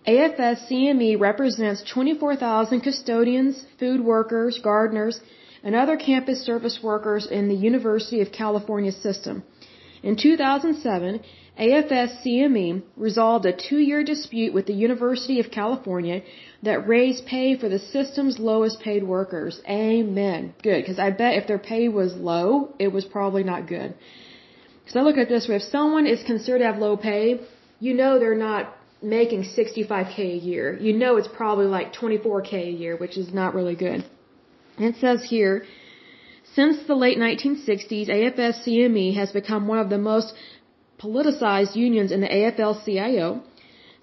AFSCME 0.07 1.19
represents 1.19 1.83
24,000 1.83 2.81
custodians, 2.81 3.65
food 3.79 4.01
workers, 4.01 4.59
gardeners, 4.63 5.19
and 5.63 5.75
other 5.75 5.97
campus 5.97 6.41
service 6.45 6.79
workers 6.81 7.27
in 7.27 7.47
the 7.47 7.55
University 7.55 8.21
of 8.21 8.31
California 8.31 8.91
system. 8.91 9.43
In 10.01 10.15
2007, 10.15 11.21
AFS-CME 11.59 12.83
resolved 12.95 13.45
a 13.45 13.53
two-year 13.53 14.03
dispute 14.03 14.53
with 14.53 14.65
the 14.65 14.73
University 14.73 15.39
of 15.39 15.51
California 15.51 16.21
that 16.63 16.87
raised 16.87 17.25
pay 17.25 17.57
for 17.57 17.67
the 17.67 17.79
system's 17.79 18.39
lowest 18.39 18.79
paid 18.79 19.03
workers. 19.03 19.61
Amen. 19.67 20.53
Good, 20.63 20.81
because 20.81 20.99
I 20.99 21.09
bet 21.11 21.35
if 21.35 21.47
their 21.47 21.59
pay 21.59 21.89
was 21.89 22.13
low, 22.15 22.73
it 22.79 22.91
was 22.93 23.05
probably 23.05 23.43
not 23.43 23.67
good. 23.67 23.93
So 24.87 25.01
look 25.01 25.17
at 25.17 25.29
this 25.29 25.47
way. 25.47 25.57
If 25.57 25.63
someone 25.63 26.07
is 26.07 26.23
considered 26.23 26.59
to 26.59 26.65
have 26.65 26.77
low 26.77 26.95
pay, 26.97 27.41
you 27.79 27.93
know 27.93 28.19
they're 28.19 28.35
not 28.35 28.73
making 29.01 29.43
65k 29.43 30.19
a 30.19 30.37
year. 30.37 30.77
You 30.79 30.93
know 30.93 31.17
it's 31.17 31.27
probably 31.27 31.65
like 31.65 31.93
24k 31.93 32.53
a 32.53 32.71
year, 32.71 32.95
which 32.95 33.17
is 33.17 33.33
not 33.33 33.53
really 33.53 33.75
good. 33.75 34.05
It 34.77 34.95
says 34.95 35.23
here, 35.23 35.65
since 36.55 36.87
the 36.87 36.95
late 36.95 37.17
1960s, 37.17 38.09
AFS-CME 38.09 39.15
has 39.15 39.31
become 39.31 39.67
one 39.67 39.79
of 39.79 39.89
the 39.89 39.97
most 39.97 40.33
politicized 40.99 41.75
unions 41.75 42.11
in 42.11 42.21
the 42.21 42.27
AFL-CIO. 42.27 43.41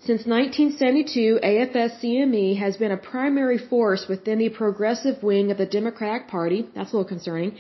Since 0.01 0.27
1972, 0.27 1.41
AFS-CME 1.43 2.59
has 2.59 2.77
been 2.77 2.93
a 2.93 2.97
primary 2.97 3.59
force 3.59 4.07
within 4.09 4.39
the 4.39 4.51
progressive 4.51 5.23
wing 5.23 5.51
of 5.51 5.59
the 5.59 5.67
Democratic 5.67 6.29
Party, 6.29 6.67
that's 6.75 6.93
a 6.93 6.97
little 6.97 7.09
concerning, 7.09 7.57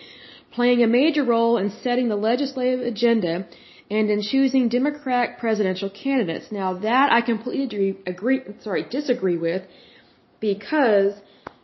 playing 0.52 0.82
a 0.82 0.86
major 0.86 1.24
role 1.24 1.56
in 1.58 1.70
setting 1.70 2.08
the 2.08 2.16
legislative 2.16 2.80
agenda 2.80 3.46
and 3.90 4.10
in 4.10 4.20
choosing 4.22 4.68
Democratic 4.68 5.38
presidential 5.38 5.90
candidates. 5.90 6.50
Now 6.50 6.74
that 6.74 7.12
I 7.12 7.20
completely 7.20 7.96
agree, 8.06 8.40
sorry, 8.62 8.84
disagree 8.90 9.36
with 9.36 9.62
because 10.40 11.14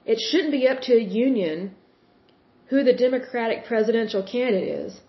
it 0.05 0.19
shouldn't 0.21 0.53
be 0.53 0.67
up 0.69 0.81
to 0.83 0.95
a 0.95 1.03
union 1.03 1.75
who 2.69 2.83
the 2.83 2.95
Democratic 2.95 3.67
presidential 3.67 4.23
candidate 4.23 4.69
is. 4.87 5.01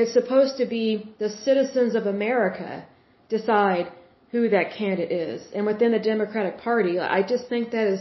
It's 0.00 0.12
supposed 0.12 0.58
to 0.58 0.66
be 0.66 0.86
the 1.18 1.30
citizens 1.46 1.94
of 1.94 2.04
America 2.06 2.86
decide 3.30 3.86
who 4.32 4.48
that 4.50 4.72
candidate 4.78 5.10
is. 5.10 5.40
And 5.54 5.64
within 5.70 5.92
the 5.92 5.98
Democratic 5.98 6.58
Party, 6.58 6.98
I 7.18 7.22
just 7.22 7.48
think 7.48 7.70
that 7.70 7.86
is 7.94 8.00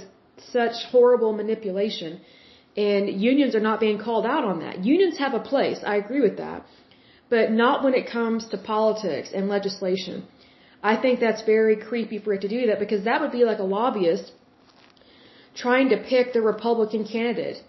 such 0.57 0.75
horrible 0.91 1.31
manipulation. 1.41 2.19
And 2.75 3.03
unions 3.31 3.55
are 3.55 3.65
not 3.69 3.79
being 3.79 3.99
called 4.07 4.25
out 4.25 4.43
on 4.51 4.59
that. 4.59 4.83
Unions 4.83 5.17
have 5.17 5.33
a 5.33 5.39
place. 5.39 5.79
I 5.93 5.95
agree 5.95 6.21
with 6.27 6.37
that. 6.37 6.65
But 7.29 7.51
not 7.51 7.83
when 7.83 7.93
it 7.93 8.05
comes 8.17 8.47
to 8.49 8.57
politics 8.57 9.29
and 9.33 9.47
legislation. 9.47 10.25
I 10.91 10.95
think 11.03 11.19
that's 11.19 11.43
very 11.43 11.77
creepy 11.77 12.19
for 12.19 12.33
it 12.33 12.41
to 12.41 12.49
do 12.55 12.67
that 12.67 12.79
because 12.79 13.05
that 13.05 13.21
would 13.21 13.31
be 13.31 13.45
like 13.51 13.59
a 13.59 13.69
lobbyist 13.77 14.33
trying 15.55 15.87
to 15.89 15.97
pick 15.97 16.33
the 16.33 16.41
Republican 16.41 17.05
candidate. 17.05 17.63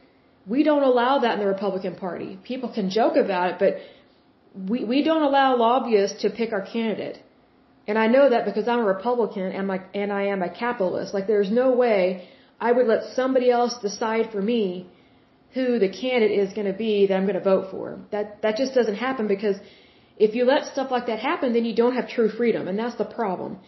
We 0.54 0.64
don't 0.64 0.83
allow 0.83 1.12
that 1.21 1.35
in 1.35 1.40
the 1.45 1.52
Republican 1.56 1.95
Party. 1.95 2.38
People 2.42 2.71
can 2.78 2.90
joke 2.90 3.16
about 3.16 3.52
it, 3.52 3.56
but 3.64 3.73
we, 4.56 4.84
we 4.84 5.02
don't 5.02 5.22
allow 5.22 5.56
lobbyists 5.56 6.22
to 6.22 6.30
pick 6.30 6.52
our 6.52 6.62
candidate. 6.62 7.18
And 7.86 7.98
I 7.98 8.06
know 8.08 8.30
that 8.30 8.44
because 8.44 8.66
I'm 8.66 8.80
a 8.80 8.84
Republican 8.84 9.52
and, 9.52 9.66
my, 9.66 9.80
and 9.94 10.12
I 10.12 10.26
am 10.28 10.42
a 10.42 10.50
capitalist. 10.50 11.14
Like 11.14 11.26
there's 11.26 11.50
no 11.50 11.72
way 11.72 12.28
I 12.60 12.72
would 12.72 12.86
let 12.86 13.14
somebody 13.14 13.50
else 13.50 13.78
decide 13.78 14.32
for 14.32 14.42
me 14.42 14.88
who 15.54 15.78
the 15.78 15.88
candidate 15.88 16.38
is 16.38 16.52
going 16.52 16.66
to 16.66 16.78
be 16.86 17.06
that 17.06 17.14
I'm 17.14 17.26
going 17.30 17.42
to 17.42 17.48
vote 17.54 17.70
for. 17.70 17.98
That, 18.10 18.42
that 18.42 18.56
just 18.56 18.75
doesn't 18.75 18.96
happen 18.96 19.28
because 19.28 19.56
if 20.16 20.34
you 20.34 20.44
let 20.44 20.66
stuff 20.72 20.90
like 20.90 21.06
that 21.06 21.18
happen, 21.18 21.52
then 21.52 21.64
you 21.64 21.75
don't 21.75 21.94
have 21.94 22.08
true 22.08 22.28
freedom. 22.28 22.66
And 22.68 22.78
that's 22.78 22.96
the 22.96 23.04
problem. 23.04 23.58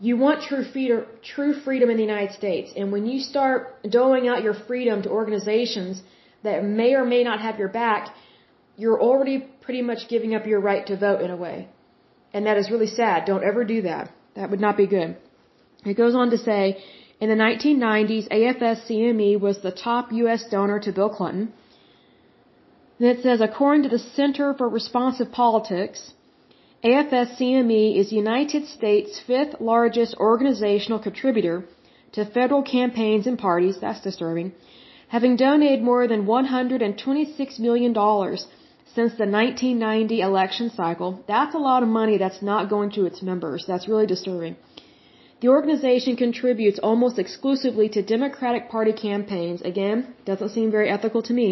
You 0.00 0.16
want 0.16 0.42
true 0.42 0.64
freedom, 0.64 1.04
true 1.22 1.54
freedom 1.60 1.88
in 1.90 1.96
the 1.96 2.02
United 2.02 2.32
States. 2.32 2.72
And 2.76 2.90
when 2.90 3.06
you 3.06 3.20
start 3.20 3.82
doling 3.88 4.26
out 4.28 4.42
your 4.42 4.54
freedom 4.54 5.02
to 5.02 5.10
organizations 5.10 6.02
that 6.42 6.64
may 6.64 6.94
or 6.94 7.04
may 7.04 7.22
not 7.24 7.40
have 7.40 7.58
your 7.58 7.68
back, 7.68 8.14
you're 8.76 9.00
already 9.00 9.48
pretty 9.64 9.82
much 9.82 10.08
giving 10.08 10.34
up 10.34 10.46
your 10.46 10.60
right 10.60 10.86
to 10.86 10.96
vote 10.96 11.20
in 11.20 11.30
a 11.30 11.36
way. 11.36 11.68
And 12.32 12.46
that 12.46 12.56
is 12.56 12.70
really 12.70 12.86
sad. 12.86 13.24
Don't 13.24 13.44
ever 13.50 13.64
do 13.64 13.82
that. 13.82 14.10
That 14.36 14.50
would 14.50 14.60
not 14.60 14.76
be 14.76 14.86
good. 14.86 15.16
It 15.84 15.96
goes 16.02 16.14
on 16.14 16.30
to 16.30 16.38
say, 16.38 16.82
in 17.20 17.28
the 17.28 17.36
1990s, 17.36 18.26
AFS-CME 18.28 19.40
was 19.40 19.58
the 19.60 19.70
top 19.70 20.12
U.S. 20.12 20.44
donor 20.50 20.80
to 20.80 20.92
Bill 20.92 21.08
Clinton. 21.08 21.52
Then 22.98 23.10
it 23.16 23.22
says, 23.22 23.40
according 23.40 23.84
to 23.84 23.88
the 23.88 23.98
Center 23.98 24.54
for 24.54 24.68
Responsive 24.68 25.30
Politics, 25.32 26.12
AFS-CME 26.84 27.96
is 28.00 28.10
the 28.10 28.16
United 28.16 28.66
States' 28.66 29.20
fifth 29.26 29.54
largest 29.60 30.16
organizational 30.18 30.98
contributor 30.98 31.64
to 32.12 32.24
federal 32.24 32.62
campaigns 32.62 33.26
and 33.26 33.38
parties, 33.38 33.78
that's 33.80 34.00
disturbing, 34.00 34.52
having 35.08 35.36
donated 35.36 35.82
more 35.82 36.06
than 36.06 36.26
$126 36.26 37.58
million 37.58 37.92
since 38.94 39.12
the 39.14 39.26
1990 39.26 40.20
election 40.20 40.70
cycle. 40.70 41.24
That's 41.26 41.54
a 41.54 41.58
lot 41.70 41.82
of 41.82 41.88
money 41.88 42.16
that's 42.18 42.42
not 42.42 42.70
going 42.70 42.90
to 42.92 43.06
its 43.06 43.22
members. 43.22 43.64
That's 43.66 43.88
really 43.88 44.06
disturbing. 44.06 44.56
The 45.40 45.48
organization 45.48 46.16
contributes 46.16 46.78
almost 46.78 47.18
exclusively 47.18 47.88
to 47.90 48.02
Democratic 48.02 48.70
Party 48.70 48.92
campaigns. 48.92 49.62
Again, 49.62 50.14
doesn't 50.24 50.50
seem 50.50 50.70
very 50.70 50.88
ethical 50.88 51.22
to 51.22 51.32
me. 51.32 51.48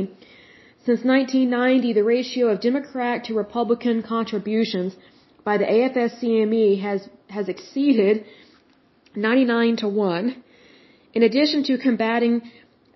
Since 0.87 1.05
1990, 1.05 1.93
the 1.93 2.05
ratio 2.05 2.47
of 2.49 2.61
Democrat 2.61 3.25
to 3.25 3.35
Republican 3.35 4.03
contributions 4.03 4.97
by 5.45 5.59
the 5.59 5.65
AFS-CME 5.65 6.81
has, 6.81 7.09
has 7.29 7.49
exceeded 7.49 8.25
99 9.15 9.77
to 9.77 9.89
1. 9.89 10.45
In 11.15 11.23
addition 11.23 11.63
to 11.65 11.77
combating 11.77 12.51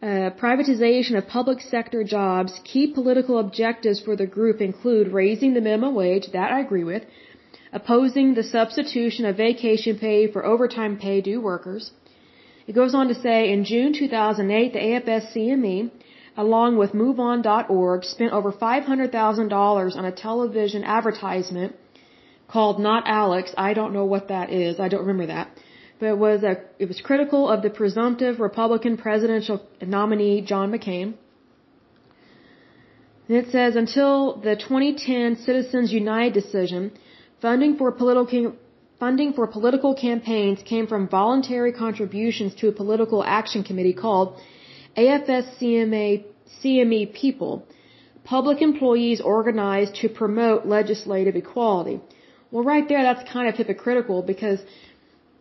uh, 0.07 0.31
privatization 0.45 1.19
of 1.19 1.27
public 1.27 1.61
sector 1.61 2.03
jobs, 2.05 2.53
key 2.65 2.87
political 2.99 3.39
objectives 3.45 4.01
for 4.07 4.15
the 4.15 4.27
group 4.37 4.61
include 4.61 5.09
raising 5.23 5.55
the 5.55 5.61
minimum 5.69 5.95
wage, 5.95 6.27
that 6.33 6.53
I 6.57 6.61
agree 6.61 6.85
with, 6.85 7.03
opposing 7.73 8.35
the 8.35 8.45
substitution 8.57 9.25
of 9.27 9.37
vacation 9.37 9.99
pay 9.99 10.31
for 10.33 10.47
overtime 10.53 10.97
pay 10.97 11.21
due 11.21 11.41
workers. 11.41 11.91
It 12.69 12.75
goes 12.81 12.95
on 12.95 13.09
to 13.09 13.15
say, 13.15 13.53
in 13.53 13.65
June 13.65 13.93
2008, 13.93 14.73
the 14.73 14.85
AFS-CME, 14.91 15.91
along 16.37 16.77
with 16.79 16.93
MoveOn.org, 16.93 18.05
spent 18.05 18.33
over 18.33 18.53
$500,000 18.53 19.97
on 19.97 20.05
a 20.05 20.13
television 20.13 20.85
advertisement 20.85 21.75
called 22.49 22.79
Not 22.79 23.03
Alex. 23.07 23.53
I 23.57 23.75
don't 23.75 23.93
know 23.93 24.05
what 24.05 24.29
that 24.29 24.51
is. 24.51 24.79
I 24.79 24.89
don't 24.89 25.07
remember 25.07 25.27
that. 25.27 25.51
But 25.99 26.07
it 26.15 26.19
was 26.19 26.43
a, 26.43 26.55
it 26.79 26.89
was 26.89 27.01
critical 27.01 27.49
of 27.49 27.63
the 27.63 27.71
presumptive 27.71 28.39
Republican 28.41 28.97
presidential 28.97 29.63
nominee 29.81 30.43
John 30.43 30.71
McCain. 30.73 31.15
And 33.29 33.37
it 33.39 33.51
says 33.51 33.77
until 33.77 34.37
the 34.37 34.57
2010 34.57 35.37
Citizens 35.37 35.93
United 35.93 36.35
decision, 36.35 36.93
funding 37.41 37.77
for 37.77 37.91
political 37.93 38.55
funding 39.01 39.33
for 39.35 39.47
political 39.47 39.95
campaigns 39.95 40.63
came 40.63 40.87
from 40.87 41.09
voluntary 41.09 41.73
contributions 41.73 42.55
to 42.55 42.69
a 42.69 42.73
political 42.73 43.23
action 43.23 43.63
committee 43.63 43.93
called 43.93 44.41
AFS-CME 44.97 46.25
CME 46.63 47.13
People, 47.13 47.67
public 48.25 48.63
employees 48.63 49.21
organized 49.21 49.97
to 49.97 50.09
promote 50.09 50.67
legislative 50.67 51.37
equality. 51.37 52.01
Well, 52.51 52.65
right 52.65 52.89
there, 52.89 53.03
that's 53.03 53.31
kind 53.31 53.49
of 53.49 53.55
hypocritical 53.57 54.23
because 54.23 54.61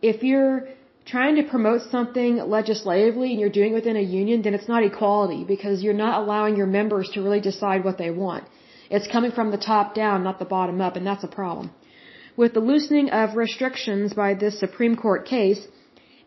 if 0.02 0.22
you're 0.22 0.68
trying 1.06 1.36
to 1.36 1.44
promote 1.44 1.82
something 1.90 2.36
legislatively 2.36 3.30
and 3.30 3.40
you're 3.40 3.56
doing 3.58 3.72
it 3.72 3.74
within 3.74 3.96
a 3.96 4.00
union, 4.00 4.42
then 4.42 4.54
it's 4.54 4.68
not 4.68 4.82
equality 4.82 5.44
because 5.44 5.82
you're 5.82 6.02
not 6.06 6.20
allowing 6.22 6.56
your 6.56 6.66
members 6.66 7.08
to 7.14 7.22
really 7.22 7.40
decide 7.40 7.84
what 7.84 7.98
they 7.98 8.10
want. 8.10 8.44
It's 8.90 9.06
coming 9.06 9.32
from 9.32 9.50
the 9.50 9.58
top 9.58 9.94
down, 9.94 10.24
not 10.24 10.38
the 10.38 10.44
bottom 10.44 10.80
up, 10.80 10.96
and 10.96 11.06
that's 11.06 11.24
a 11.24 11.28
problem. 11.28 11.70
With 12.36 12.54
the 12.54 12.60
loosening 12.60 13.10
of 13.10 13.36
restrictions 13.36 14.14
by 14.14 14.34
this 14.34 14.58
Supreme 14.60 14.96
Court 14.96 15.26
case, 15.26 15.66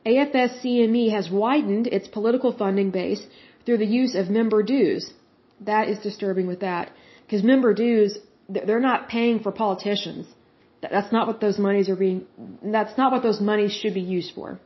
AFS-CME 0.06 1.12
has 1.12 1.30
widened 1.30 1.88
its 1.88 2.08
political 2.08 2.52
funding 2.52 2.90
base 2.90 3.22
through 3.66 3.78
the 3.78 3.86
use 3.86 4.16
of 4.16 4.30
member 4.30 4.64
dues. 4.64 5.14
That 5.62 5.88
is 5.90 6.00
disturbing 6.00 6.48
with 6.48 6.62
that. 6.62 6.92
Because 7.26 7.44
member 7.44 7.74
dues, 7.74 8.18
they're 8.48 8.80
not 8.80 9.10
paying 9.10 9.40
for 9.40 9.52
politicians. 9.52 10.26
That's 10.82 11.12
not 11.12 11.28
what 11.28 11.42
those 11.42 11.60
monies 11.60 11.90
are 11.90 11.96
being, 11.96 12.26
that's 12.64 12.98
not 12.98 13.12
what 13.12 13.24
those 13.24 13.42
monies 13.42 13.74
should 13.74 13.94
be 13.94 14.02
used 14.02 14.34
for. 14.34 14.60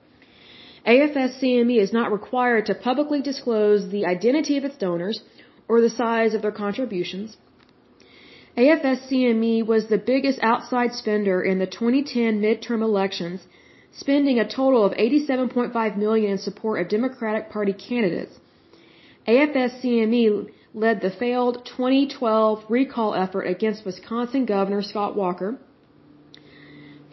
AFS-CME 0.86 1.80
is 1.80 1.94
not 1.94 2.12
required 2.12 2.66
to 2.68 2.76
publicly 2.76 3.22
disclose 3.22 3.90
the 3.90 4.06
identity 4.06 4.58
of 4.58 4.66
its 4.66 4.78
donors 4.78 5.22
or 5.68 5.82
the 5.82 5.90
size 5.90 6.34
of 6.34 6.42
their 6.42 6.52
contributions. 6.52 7.38
AFS-CME 8.58 9.66
was 9.66 9.88
the 9.88 9.98
biggest 9.98 10.40
outside 10.44 10.94
spender 10.94 11.42
in 11.42 11.58
the 11.58 11.66
2010 11.66 12.42
midterm 12.42 12.82
elections, 12.82 13.48
spending 13.92 14.40
a 14.40 14.48
total 14.48 14.84
of 14.86 14.94
87.5 14.94 15.98
million 15.98 16.32
in 16.32 16.38
support 16.38 16.82
of 16.82 16.90
Democratic 16.90 17.50
Party 17.50 17.74
candidates. 17.74 18.40
AFS-CME 19.28 20.50
led 20.74 21.02
the 21.02 21.10
failed 21.10 21.66
2012 21.66 22.66
recall 22.70 23.16
effort 23.16 23.44
against 23.44 23.86
Wisconsin 23.86 24.46
Governor 24.46 24.82
Scott 24.82 25.16
Walker. 25.16 25.58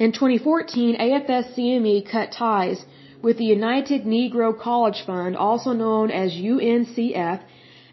In 0.05 0.13
2014, 0.13 0.97
AFS-CME 0.97 2.11
cut 2.11 2.33
ties 2.33 2.87
with 3.21 3.37
the 3.37 3.45
United 3.45 4.05
Negro 4.05 4.59
College 4.59 5.03
Fund, 5.05 5.37
also 5.37 5.73
known 5.75 6.11
as 6.11 6.33
UNCF, 6.33 7.41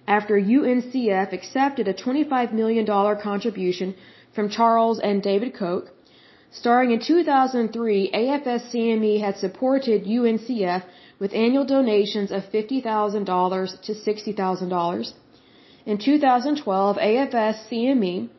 after 0.08 0.40
UNCF 0.40 1.34
accepted 1.34 1.86
a 1.90 1.94
$25 1.94 2.54
million 2.54 2.86
contribution 3.22 3.94
from 4.34 4.48
Charles 4.48 5.00
and 5.00 5.22
David 5.22 5.54
Koch. 5.54 5.90
Starting 6.50 6.92
in 6.92 7.02
2003, 7.02 8.12
AFS-CME 8.14 9.20
had 9.20 9.36
supported 9.36 10.06
UNCF 10.06 10.84
with 11.20 11.34
annual 11.34 11.66
donations 11.66 12.32
of 12.32 12.44
$50,000 12.54 13.82
to 13.82 13.92
$60,000. 13.92 15.14
In 15.86 15.98
2012, 15.98 16.98
AFS-CME, 16.98 18.30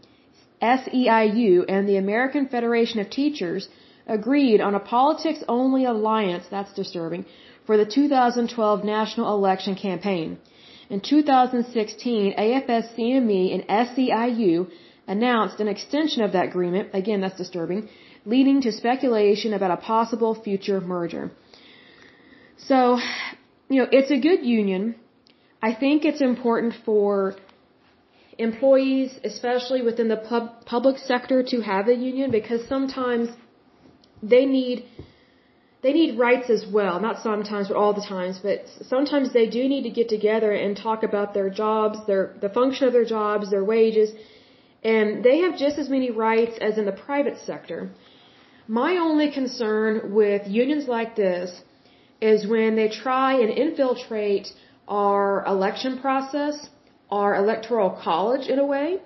SEIU, 0.63 1.65
and 1.69 1.89
the 1.89 1.97
American 1.97 2.49
Federation 2.49 3.01
of 3.01 3.11
Teachers 3.11 3.69
agreed 4.07 4.61
on 4.61 4.75
a 4.75 4.81
politics-only 4.81 5.85
alliance, 5.85 6.45
that's 6.51 6.73
disturbing, 6.73 7.27
for 7.67 7.77
the 7.77 7.85
2012 7.85 8.85
national 8.85 9.35
election 9.35 9.75
campaign. 9.75 10.39
In 10.89 11.01
2016, 11.01 12.35
AFS-CME 12.39 13.55
and 13.55 13.63
SEIU 13.69 14.71
announced 15.07 15.61
an 15.61 15.69
extension 15.69 16.23
of 16.23 16.33
that 16.33 16.47
agreement, 16.47 16.89
again 16.95 17.21
that's 17.21 17.37
disturbing, 17.37 17.89
leading 18.25 18.63
to 18.63 18.73
speculation 18.73 19.53
about 19.53 19.71
a 19.71 19.77
possible 19.77 20.35
future 20.35 20.81
merger. 20.81 21.31
So, 22.57 22.99
you 23.69 23.83
know, 23.83 23.89
it's 23.93 24.11
a 24.11 24.19
good 24.19 24.45
union. 24.45 24.95
I 25.63 25.75
think 25.75 26.05
it's 26.05 26.21
important 26.21 26.75
for 26.85 27.37
employees, 28.39 29.19
especially 29.25 29.83
within 29.83 30.09
the 30.09 30.17
pub- 30.17 30.65
public 30.65 30.97
sector, 30.99 31.43
to 31.43 31.61
have 31.61 31.89
a 31.89 31.95
union 31.95 32.31
because 32.31 32.67
sometimes 32.69 33.29
they 34.23 34.47
need 34.47 34.85
they 35.81 35.93
need 35.93 36.19
rights 36.19 36.51
as 36.51 36.67
well. 36.67 37.01
Not 37.01 37.21
sometimes, 37.23 37.69
but 37.69 37.77
all 37.77 37.93
the 37.95 38.07
times. 38.17 38.41
But 38.43 38.65
sometimes 38.95 39.33
they 39.33 39.47
do 39.47 39.69
need 39.69 39.85
to 39.85 39.91
get 39.91 40.09
together 40.09 40.51
and 40.53 40.77
talk 40.77 41.05
about 41.05 41.35
their 41.35 41.51
jobs, 41.51 41.99
their 42.07 42.35
the 42.41 42.49
function 42.49 42.87
of 42.89 42.93
their 42.93 43.05
jobs, 43.05 43.51
their 43.51 43.65
wages, 43.65 44.11
and 44.83 45.25
they 45.25 45.39
have 45.39 45.57
just 45.57 45.79
as 45.79 45.89
many 45.89 46.11
rights 46.11 46.59
as 46.61 46.79
in 46.79 46.85
the 46.85 46.99
private 47.09 47.39
sector. 47.39 47.91
My 48.67 48.99
only 48.99 49.31
concern 49.31 50.13
with 50.15 50.47
unions 50.47 50.89
like 50.89 51.17
this 51.17 51.63
is 52.21 52.47
when 52.47 52.77
they 52.77 52.89
try 52.89 53.35
and 53.41 53.51
infiltrate 53.51 54.49
our 54.87 55.45
election 55.47 55.99
process, 56.01 56.69
our 57.11 57.35
electoral 57.37 57.91
college 57.91 58.49
in 58.49 58.59
a 58.59 58.67
way, 58.67 58.99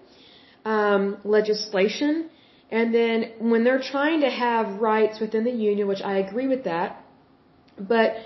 um, 0.64 1.18
legislation, 1.24 2.28
and 2.70 2.94
then 2.94 3.32
when 3.38 3.64
they're 3.64 3.86
trying 3.94 4.20
to 4.22 4.30
have 4.30 4.80
rights 4.80 5.20
within 5.20 5.44
the 5.44 5.56
union, 5.70 5.86
which 5.86 6.02
I 6.02 6.18
agree 6.18 6.48
with 6.48 6.64
that, 6.64 7.04
but 7.78 8.16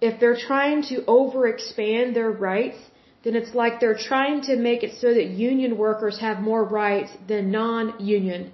if 0.00 0.18
they're 0.18 0.40
trying 0.50 0.82
to 0.90 1.02
overexpand 1.02 2.14
their 2.14 2.30
rights, 2.30 2.78
then 3.24 3.36
it's 3.36 3.54
like 3.54 3.78
they're 3.78 4.02
trying 4.12 4.40
to 4.42 4.56
make 4.56 4.82
it 4.82 4.92
so 5.00 5.14
that 5.14 5.26
union 5.26 5.78
workers 5.78 6.18
have 6.18 6.40
more 6.40 6.64
rights 6.64 7.12
than 7.28 7.52
non-union 7.52 8.52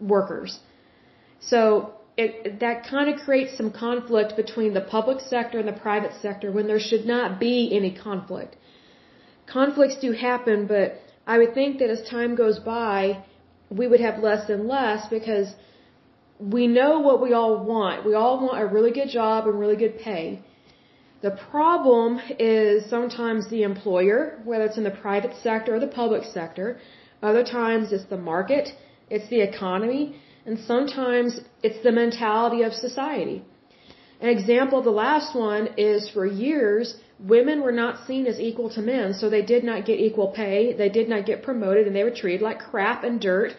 workers. 0.00 0.58
So 1.40 1.92
it, 2.16 2.58
that 2.60 2.86
kind 2.86 3.08
of 3.12 3.20
creates 3.20 3.56
some 3.56 3.70
conflict 3.70 4.36
between 4.36 4.74
the 4.74 4.80
public 4.80 5.20
sector 5.20 5.58
and 5.60 5.68
the 5.68 5.80
private 5.88 6.14
sector 6.20 6.50
when 6.50 6.66
there 6.66 6.80
should 6.80 7.06
not 7.06 7.38
be 7.38 7.70
any 7.72 7.92
conflict. 7.94 8.56
Conflicts 9.46 9.96
do 10.00 10.12
happen, 10.12 10.66
but 10.66 11.00
I 11.26 11.38
would 11.38 11.54
think 11.54 11.78
that 11.78 11.90
as 11.90 12.02
time 12.08 12.34
goes 12.34 12.58
by, 12.58 13.24
we 13.70 13.86
would 13.86 14.00
have 14.00 14.22
less 14.22 14.48
and 14.48 14.66
less 14.66 15.08
because 15.08 15.48
we 16.38 16.66
know 16.66 17.00
what 17.00 17.20
we 17.22 17.32
all 17.32 17.64
want. 17.64 18.04
We 18.04 18.14
all 18.14 18.40
want 18.46 18.60
a 18.60 18.66
really 18.66 18.92
good 18.92 19.08
job 19.08 19.46
and 19.46 19.58
really 19.58 19.76
good 19.76 19.98
pay. 19.98 20.40
The 21.22 21.30
problem 21.50 22.20
is 22.38 22.88
sometimes 22.90 23.48
the 23.48 23.62
employer, 23.62 24.38
whether 24.44 24.64
it's 24.64 24.76
in 24.76 24.84
the 24.84 24.98
private 25.06 25.34
sector 25.42 25.74
or 25.74 25.80
the 25.80 25.94
public 26.02 26.24
sector. 26.24 26.78
Other 27.22 27.42
times 27.42 27.92
it's 27.92 28.04
the 28.04 28.18
market, 28.18 28.68
it's 29.08 29.28
the 29.28 29.40
economy, 29.40 30.16
and 30.44 30.58
sometimes 30.58 31.40
it's 31.62 31.82
the 31.82 31.92
mentality 31.92 32.62
of 32.62 32.72
society. 32.72 33.42
An 34.20 34.28
example, 34.28 34.78
of 34.78 34.84
the 34.84 34.90
last 34.90 35.34
one 35.34 35.68
is 35.76 36.08
for 36.10 36.26
years, 36.26 36.96
women 37.18 37.62
were 37.62 37.72
not 37.72 38.06
seen 38.06 38.26
as 38.26 38.38
equal 38.38 38.70
to 38.70 38.82
men, 38.82 39.14
so 39.14 39.30
they 39.30 39.42
did 39.42 39.64
not 39.64 39.84
get 39.84 40.00
equal 40.00 40.28
pay, 40.28 40.72
they 40.72 40.88
did 40.88 41.08
not 41.08 41.26
get 41.26 41.42
promoted, 41.42 41.86
and 41.86 41.96
they 41.96 42.04
were 42.04 42.10
treated 42.10 42.42
like 42.42 42.58
crap 42.58 43.04
and 43.04 43.20
dirt 43.20 43.52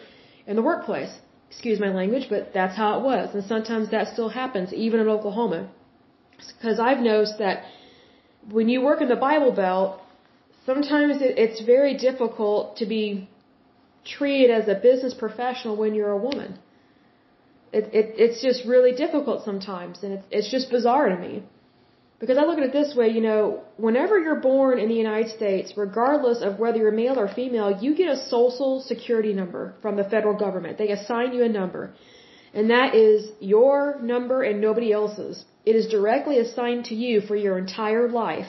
in 0.46 0.56
the 0.56 0.62
workplace. 0.62 1.12
Excuse 1.50 1.80
my 1.80 1.88
language, 1.88 2.26
but 2.28 2.52
that's 2.52 2.76
how 2.76 2.98
it 2.98 3.02
was. 3.02 3.34
And 3.34 3.44
sometimes 3.44 3.90
that 3.90 4.12
still 4.12 4.28
happens, 4.28 4.72
even 4.72 5.00
in 5.00 5.08
Oklahoma. 5.08 5.68
Because 6.36 6.78
I've 6.78 7.00
noticed 7.00 7.38
that 7.38 7.64
when 8.50 8.68
you 8.68 8.80
work 8.82 9.00
in 9.00 9.08
the 9.08 9.16
Bible 9.16 9.52
Belt, 9.52 10.00
sometimes 10.66 11.16
it's 11.20 11.60
very 11.62 11.96
difficult 11.96 12.76
to 12.76 12.86
be 12.86 13.28
treated 14.04 14.50
as 14.50 14.68
a 14.68 14.74
business 14.74 15.14
professional 15.14 15.74
when 15.76 15.94
you're 15.94 16.10
a 16.10 16.18
woman. 16.18 16.58
It, 17.72 17.84
it, 17.92 18.14
it's 18.24 18.40
just 18.42 18.66
really 18.66 18.92
difficult 18.92 19.44
sometimes, 19.44 20.02
and 20.02 20.12
it's, 20.12 20.26
it's 20.30 20.50
just 20.50 20.70
bizarre 20.70 21.08
to 21.08 21.16
me. 21.16 21.42
Because 22.20 22.36
I 22.36 22.44
look 22.44 22.58
at 22.58 22.64
it 22.64 22.72
this 22.72 22.96
way, 22.96 23.08
you 23.08 23.20
know, 23.20 23.62
whenever 23.76 24.18
you're 24.18 24.40
born 24.40 24.80
in 24.80 24.88
the 24.88 24.94
United 24.94 25.30
States, 25.36 25.74
regardless 25.76 26.42
of 26.42 26.58
whether 26.58 26.78
you're 26.78 26.90
male 26.90 27.18
or 27.18 27.28
female, 27.32 27.70
you 27.80 27.94
get 27.94 28.08
a 28.08 28.16
social 28.16 28.80
security 28.80 29.32
number 29.32 29.74
from 29.82 29.94
the 29.96 30.02
federal 30.02 30.36
government. 30.36 30.78
They 30.78 30.88
assign 30.88 31.32
you 31.32 31.44
a 31.44 31.48
number. 31.48 31.92
And 32.52 32.70
that 32.70 32.94
is 32.94 33.30
your 33.38 34.00
number 34.00 34.42
and 34.42 34.60
nobody 34.60 34.92
else's. 34.92 35.44
It 35.64 35.76
is 35.76 35.86
directly 35.86 36.38
assigned 36.38 36.86
to 36.86 36.96
you 36.96 37.20
for 37.20 37.36
your 37.36 37.56
entire 37.56 38.08
life. 38.08 38.46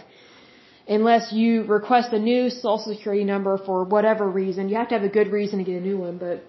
Unless 0.87 1.31
you 1.31 1.65
request 1.65 2.11
a 2.13 2.17
new 2.17 2.49
social 2.49 2.95
security 2.95 3.23
number 3.23 3.59
for 3.63 3.83
whatever 3.83 4.27
reason. 4.27 4.69
You 4.69 4.77
have 4.77 4.89
to 4.89 4.95
have 4.95 5.03
a 5.03 5.09
good 5.09 5.27
reason 5.27 5.59
to 5.59 5.63
get 5.63 5.75
a 5.75 5.85
new 5.85 5.99
one, 5.99 6.17
but 6.17 6.43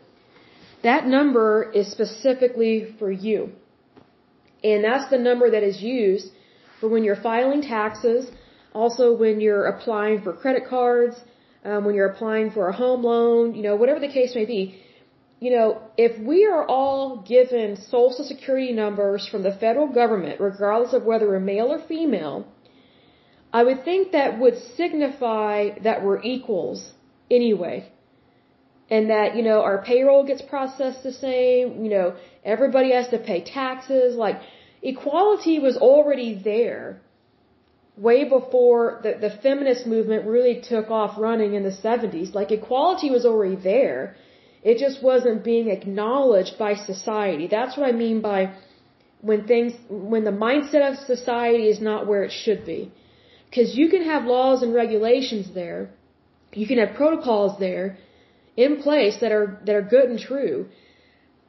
that 0.83 1.06
number 1.06 1.70
is 1.74 1.90
specifically 1.90 2.94
for 2.98 3.12
you. 3.12 3.50
And 4.64 4.85
that's 4.85 5.11
the 5.11 5.18
number 5.18 5.50
that 5.50 5.62
is 5.62 5.83
used 5.83 6.30
for 6.81 6.88
when 6.88 7.05
you're 7.05 7.23
filing 7.31 7.62
taxes, 7.62 8.31
also 8.73 9.14
when 9.14 9.40
you're 9.40 9.66
applying 9.66 10.23
for 10.23 10.33
credit 10.33 10.64
cards, 10.69 11.16
um, 11.64 11.85
when 11.85 11.95
you're 11.95 12.11
applying 12.14 12.51
for 12.51 12.69
a 12.69 12.73
home 12.73 13.03
loan, 13.03 13.55
you 13.55 13.62
know, 13.62 13.77
whatever 13.77 14.01
the 14.01 14.09
case 14.09 14.35
may 14.35 14.47
be. 14.47 14.83
You 15.40 15.51
know, 15.57 15.83
if 15.97 16.19
we 16.19 16.45
are 16.45 16.64
all 16.66 17.23
given 17.37 17.77
social 17.77 18.25
security 18.25 18.73
numbers 18.73 19.27
from 19.27 19.43
the 19.43 19.53
federal 19.53 19.88
government, 19.88 20.40
regardless 20.40 20.93
of 20.93 21.05
whether 21.05 21.27
we're 21.29 21.40
male 21.40 21.69
or 21.73 21.79
female, 21.79 22.47
I 23.53 23.62
would 23.64 23.85
think 23.85 24.12
that 24.12 24.38
would 24.38 24.57
signify 24.77 25.79
that 25.83 26.05
we're 26.05 26.23
equals 26.23 26.93
anyway 27.31 27.90
and 28.90 29.09
that 29.11 29.37
you 29.37 29.43
know 29.43 29.62
our 29.62 29.83
payroll 29.83 30.25
gets 30.25 30.43
processed 30.43 31.03
the 31.03 31.12
same 31.12 31.85
you 31.85 31.90
know 31.90 32.14
everybody 32.45 32.93
has 32.93 33.09
to 33.09 33.19
pay 33.19 33.40
taxes 33.43 34.16
like 34.16 34.40
equality 34.83 35.59
was 35.59 35.77
already 35.77 36.35
there 36.43 37.01
way 37.97 38.25
before 38.25 39.01
the, 39.03 39.12
the 39.21 39.31
feminist 39.43 39.87
movement 39.87 40.27
really 40.27 40.62
took 40.62 40.90
off 40.90 41.19
running 41.19 41.55
in 41.55 41.62
the 41.62 41.77
70s 41.85 42.35
like 42.35 42.51
equality 42.51 43.11
was 43.11 43.27
already 43.27 43.57
there. 43.57 44.16
It 44.62 44.79
just 44.79 45.03
wasn't 45.03 45.45
being 45.45 45.69
acknowledged 45.71 46.59
by 46.59 46.75
society. 46.75 47.47
That's 47.49 47.77
what 47.77 47.87
i 47.88 47.93
mean 47.93 48.21
by 48.21 48.55
when 49.21 49.47
things 49.47 49.73
when 49.88 50.25
the 50.25 50.37
mindset 50.47 50.83
of 50.88 50.97
society 50.99 51.69
is 51.69 51.81
not 51.81 52.07
where 52.07 52.23
it 52.25 52.33
should 52.33 52.64
be. 52.64 52.93
Because 53.49 53.77
you 53.77 53.88
can 53.88 54.05
have 54.05 54.25
laws 54.25 54.62
and 54.62 54.73
regulations 54.73 55.53
there. 55.55 55.90
You 56.53 56.66
can 56.66 56.79
have 56.79 56.95
protocols 56.97 57.59
there 57.59 57.99
in 58.57 58.83
place 58.83 59.16
that 59.21 59.33
are 59.33 59.59
that 59.66 59.75
are 59.75 59.83
good 59.97 60.09
and 60.11 60.19
true. 60.19 60.66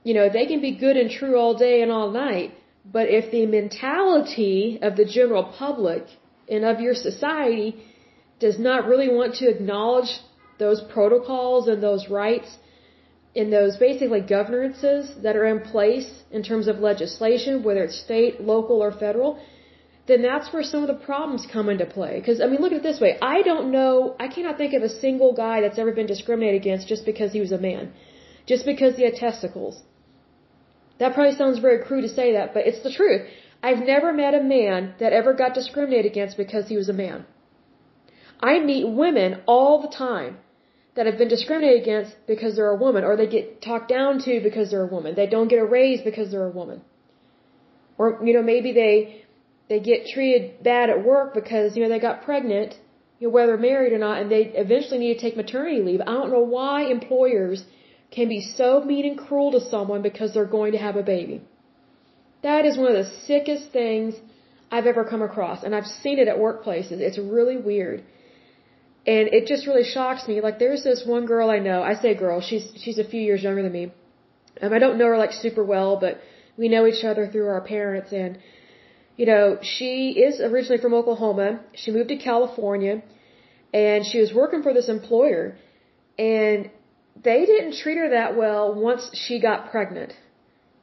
You 0.04 0.14
know, 0.16 0.30
they 0.30 0.46
can 0.48 0.62
be 0.62 0.74
good 0.86 0.98
and 0.98 1.10
true 1.12 1.38
all 1.38 1.56
day 1.58 1.82
and 1.82 1.92
all 1.92 2.10
night, 2.12 2.54
but 2.86 3.08
if 3.10 3.32
the 3.32 3.46
mentality 3.46 4.80
of 4.82 4.96
the 4.98 5.06
general 5.06 5.44
public 5.44 6.06
and 6.50 6.66
of 6.66 6.80
your 6.80 6.96
society 6.96 7.84
does 8.40 8.58
not 8.58 8.88
really 8.88 9.10
want 9.10 9.36
to 9.36 9.48
acknowledge 9.48 10.20
those 10.58 10.82
protocols 10.94 11.68
and 11.68 11.82
those 11.82 12.10
rights 12.10 12.58
and 13.36 13.54
those 13.54 13.78
basically 13.78 14.22
governances 14.22 15.14
that 15.24 15.36
are 15.36 15.46
in 15.46 15.62
place 15.62 16.24
in 16.32 16.44
terms 16.44 16.68
of 16.68 16.80
legislation, 16.80 17.64
whether 17.64 17.84
it's 17.84 18.00
state, 18.00 18.42
local, 18.42 18.78
or 18.86 18.92
federal, 18.92 19.40
then 20.08 20.22
that's 20.22 20.52
where 20.52 20.64
some 20.64 20.82
of 20.86 20.90
the 20.94 21.06
problems 21.06 21.48
come 21.56 21.70
into 21.70 21.86
play. 21.86 22.20
Because, 22.20 22.42
I 22.42 22.48
mean, 22.48 22.60
look 22.62 22.74
at 22.74 22.80
it 22.80 22.84
this 22.84 23.00
way. 23.00 23.18
I 23.22 23.42
don't 23.44 23.72
know, 23.72 24.16
I 24.20 24.28
cannot 24.28 24.58
think 24.58 24.74
of 24.74 24.84
a 24.84 24.90
single 24.90 25.34
guy 25.34 25.62
that's 25.62 25.80
ever 25.80 25.94
been 25.94 26.08
discriminated 26.08 26.60
against 26.62 26.88
just 26.88 27.06
because 27.06 27.32
he 27.32 27.40
was 27.40 27.52
a 27.52 27.58
man. 27.58 27.94
Just 28.46 28.66
because 28.66 28.96
he 28.96 29.04
had 29.04 29.14
testicles. 29.14 29.82
That 31.02 31.16
probably 31.16 31.36
sounds 31.36 31.58
very 31.68 31.80
crude 31.84 32.04
to 32.04 32.14
say 32.20 32.34
that, 32.34 32.54
but 32.56 32.68
it's 32.68 32.84
the 32.84 32.94
truth. 33.00 33.22
I've 33.68 33.84
never 33.94 34.10
met 34.14 34.36
a 34.36 34.44
man 34.44 34.94
that 35.00 35.14
ever 35.20 35.34
got 35.34 35.56
discriminated 35.60 36.12
against 36.12 36.38
because 36.38 36.68
he 36.68 36.78
was 36.82 36.90
a 36.90 36.98
man. 37.06 37.26
I 38.52 38.60
meet 38.60 38.86
women 39.04 39.42
all 39.48 39.82
the 39.82 39.94
time 39.96 40.38
that 40.96 41.08
have 41.08 41.18
been 41.18 41.34
discriminated 41.36 41.82
against 41.82 42.12
because 42.28 42.56
they're 42.56 42.76
a 42.78 42.82
woman, 42.86 43.04
or 43.04 43.16
they 43.18 43.28
get 43.38 43.64
talked 43.64 43.90
down 43.98 44.20
to 44.26 44.40
because 44.48 44.70
they're 44.70 44.88
a 44.90 44.94
woman. 44.98 45.16
They 45.16 45.30
don't 45.36 45.48
get 45.48 45.60
a 45.66 45.66
raise 45.66 46.02
because 46.10 46.30
they're 46.30 46.52
a 46.54 46.58
woman. 46.62 46.82
Or, 47.98 48.06
you 48.24 48.34
know, 48.36 48.46
maybe 48.54 48.72
they, 48.72 48.94
they 49.70 49.80
get 49.80 50.08
treated 50.14 50.62
bad 50.72 50.92
at 50.92 51.04
work 51.04 51.34
because, 51.34 51.76
you 51.76 51.82
know, 51.84 51.90
they 51.90 52.00
got 52.00 52.24
pregnant, 52.30 52.80
you 53.20 53.28
know, 53.28 53.34
whether 53.34 53.58
married 53.58 53.94
or 53.94 54.02
not, 54.08 54.22
and 54.22 54.30
they 54.30 54.44
eventually 54.66 55.00
need 55.00 55.16
to 55.16 55.22
take 55.26 55.36
maternity 55.36 55.82
leave. 55.82 56.02
I 56.02 56.14
don't 56.20 56.32
know 56.32 56.48
why 56.58 56.76
employers 56.98 57.66
can 58.12 58.28
be 58.28 58.42
so 58.42 58.82
mean 58.82 59.06
and 59.06 59.18
cruel 59.18 59.52
to 59.52 59.62
someone 59.74 60.02
because 60.02 60.34
they're 60.34 60.54
going 60.60 60.74
to 60.74 60.78
have 60.78 60.98
a 60.98 61.04
baby. 61.04 61.42
That 62.44 62.66
is 62.66 62.78
one 62.78 62.90
of 62.94 62.98
the 63.02 63.10
sickest 63.28 63.72
things 63.72 64.16
I've 64.72 64.86
ever 64.86 65.04
come 65.04 65.22
across, 65.22 65.64
and 65.64 65.76
I've 65.76 65.86
seen 66.04 66.18
it 66.20 66.28
at 66.28 66.38
workplaces. 66.38 67.00
It's 67.08 67.18
really 67.18 67.58
weird. 67.58 68.04
And 69.06 69.28
it 69.38 69.48
just 69.48 69.66
really 69.68 69.84
shocks 69.84 70.28
me. 70.28 70.42
Like 70.42 70.60
there's 70.60 70.84
this 70.84 71.04
one 71.06 71.26
girl 71.26 71.50
I 71.50 71.60
know. 71.60 71.82
I 71.82 71.96
say 71.96 72.14
girl. 72.14 72.40
She's 72.40 72.66
she's 72.84 73.00
a 73.00 73.04
few 73.04 73.22
years 73.30 73.42
younger 73.44 73.64
than 73.64 73.72
me. 73.72 73.92
Um, 74.62 74.74
I 74.74 74.80
don't 74.80 74.98
know 75.00 75.08
her 75.08 75.18
like 75.18 75.34
super 75.34 75.64
well, 75.64 76.00
but 76.00 76.22
we 76.56 76.70
know 76.70 76.86
each 76.86 77.04
other 77.04 77.28
through 77.28 77.48
our 77.48 77.62
parents. 77.62 78.12
And 78.12 78.38
you 79.18 79.26
know, 79.26 79.58
she 79.62 80.12
is 80.28 80.40
originally 80.40 80.82
from 80.82 80.94
Oklahoma. 80.94 81.62
She 81.74 81.92
moved 81.92 82.10
to 82.10 82.18
California, 82.18 83.02
and 83.74 84.06
she 84.06 84.20
was 84.20 84.34
working 84.34 84.62
for 84.62 84.74
this 84.74 84.88
employer, 84.88 85.58
and 86.18 86.70
they 87.16 87.46
didn't 87.46 87.76
treat 87.78 87.98
her 87.98 88.10
that 88.10 88.36
well 88.36 88.74
once 88.74 89.10
she 89.14 89.40
got 89.40 89.72
pregnant. 89.72 90.14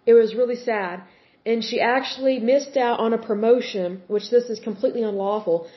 It 0.06 0.14
was 0.14 0.34
really 0.34 0.56
sad. 0.56 1.02
And 1.44 1.64
she 1.64 1.80
actually 1.80 2.38
missed 2.38 2.76
out 2.76 3.00
on 3.00 3.12
a 3.12 3.18
promotion, 3.18 4.02
which 4.06 4.30
this 4.30 4.44
is 4.44 4.60
completely 4.60 5.02
unlawful 5.02 5.68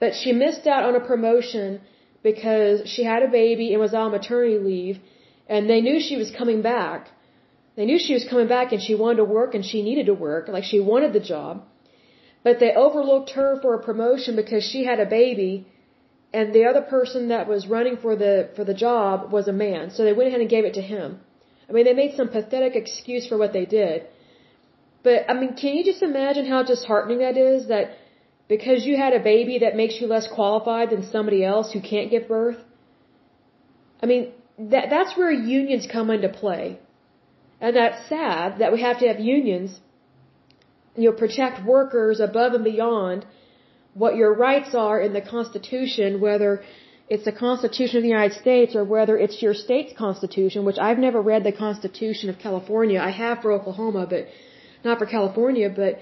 but 0.00 0.14
she 0.14 0.32
missed 0.32 0.66
out 0.66 0.84
on 0.84 0.94
a 0.94 1.00
promotion 1.00 1.80
because 2.22 2.88
she 2.88 3.04
had 3.04 3.22
a 3.22 3.28
baby 3.28 3.72
and 3.72 3.80
was 3.80 3.94
on 3.94 4.10
maternity 4.10 4.58
leave 4.58 4.98
and 5.48 5.68
they 5.68 5.80
knew 5.80 6.00
she 6.00 6.16
was 6.16 6.30
coming 6.30 6.62
back. 6.62 7.08
They 7.76 7.86
knew 7.86 7.98
she 7.98 8.14
was 8.14 8.24
coming 8.24 8.48
back 8.48 8.72
and 8.72 8.82
she 8.82 8.94
wanted 8.94 9.16
to 9.16 9.24
work 9.24 9.54
and 9.54 9.64
she 9.64 9.82
needed 9.82 10.06
to 10.06 10.14
work, 10.14 10.48
like 10.48 10.64
she 10.64 10.80
wanted 10.80 11.12
the 11.12 11.20
job. 11.20 11.64
But 12.42 12.60
they 12.60 12.72
overlooked 12.74 13.30
her 13.30 13.58
for 13.62 13.74
a 13.74 13.82
promotion 13.82 14.36
because 14.36 14.64
she 14.64 14.84
had 14.84 15.00
a 15.00 15.06
baby 15.06 15.66
and 16.32 16.52
the 16.54 16.64
other 16.66 16.82
person 16.82 17.28
that 17.28 17.48
was 17.48 17.66
running 17.66 17.96
for 17.96 18.14
the 18.16 18.50
for 18.56 18.64
the 18.64 18.74
job 18.74 19.32
was 19.32 19.48
a 19.48 19.52
man. 19.52 19.90
So 19.90 20.04
they 20.04 20.12
went 20.12 20.28
ahead 20.28 20.40
and 20.40 20.50
gave 20.50 20.64
it 20.64 20.74
to 20.74 20.82
him. 20.82 21.20
I 21.68 21.72
mean, 21.72 21.84
they 21.84 21.94
made 21.94 22.16
some 22.16 22.28
pathetic 22.28 22.76
excuse 22.76 23.26
for 23.26 23.38
what 23.38 23.52
they 23.52 23.64
did. 23.64 24.06
But 25.02 25.30
I 25.30 25.34
mean, 25.34 25.54
can 25.54 25.74
you 25.76 25.84
just 25.84 26.02
imagine 26.02 26.46
how 26.46 26.62
disheartening 26.62 27.20
that 27.20 27.36
is 27.36 27.68
that 27.68 27.96
because 28.48 28.86
you 28.86 28.96
had 28.96 29.12
a 29.12 29.20
baby 29.20 29.58
that 29.60 29.76
makes 29.76 30.00
you 30.00 30.06
less 30.06 30.26
qualified 30.26 30.90
than 30.90 31.02
somebody 31.02 31.44
else 31.44 31.72
who 31.72 31.80
can't 31.80 32.10
give 32.10 32.28
birth? 32.28 32.58
I 34.02 34.06
mean, 34.06 34.32
that 34.58 34.90
that's 34.90 35.16
where 35.16 35.30
unions 35.30 35.86
come 35.90 36.10
into 36.10 36.28
play. 36.28 36.78
And 37.60 37.74
that's 37.76 38.08
sad 38.08 38.58
that 38.60 38.72
we 38.72 38.80
have 38.82 38.98
to 39.00 39.08
have 39.08 39.18
unions, 39.18 39.80
you 40.96 41.10
know, 41.10 41.16
protect 41.16 41.64
workers 41.64 42.20
above 42.20 42.52
and 42.54 42.64
beyond 42.64 43.26
what 44.02 44.16
your 44.16 44.32
rights 44.34 44.74
are 44.74 44.98
in 45.06 45.12
the 45.12 45.24
Constitution, 45.36 46.20
whether 46.20 46.50
it's 47.08 47.24
the 47.24 47.36
Constitution 47.46 47.96
of 47.98 48.02
the 48.02 48.14
United 48.16 48.36
States 48.44 48.74
or 48.78 48.84
whether 48.84 49.16
it's 49.24 49.40
your 49.42 49.54
state's 49.54 49.92
Constitution, 50.06 50.64
which 50.64 50.78
I've 50.78 50.98
never 51.06 51.20
read 51.20 51.42
the 51.44 51.56
Constitution 51.66 52.28
of 52.32 52.38
California. 52.38 53.00
I 53.00 53.10
have 53.10 53.40
for 53.42 53.50
Oklahoma, 53.52 54.06
but 54.14 54.26
not 54.84 54.98
for 54.98 55.06
California, 55.06 55.68
but 55.82 55.98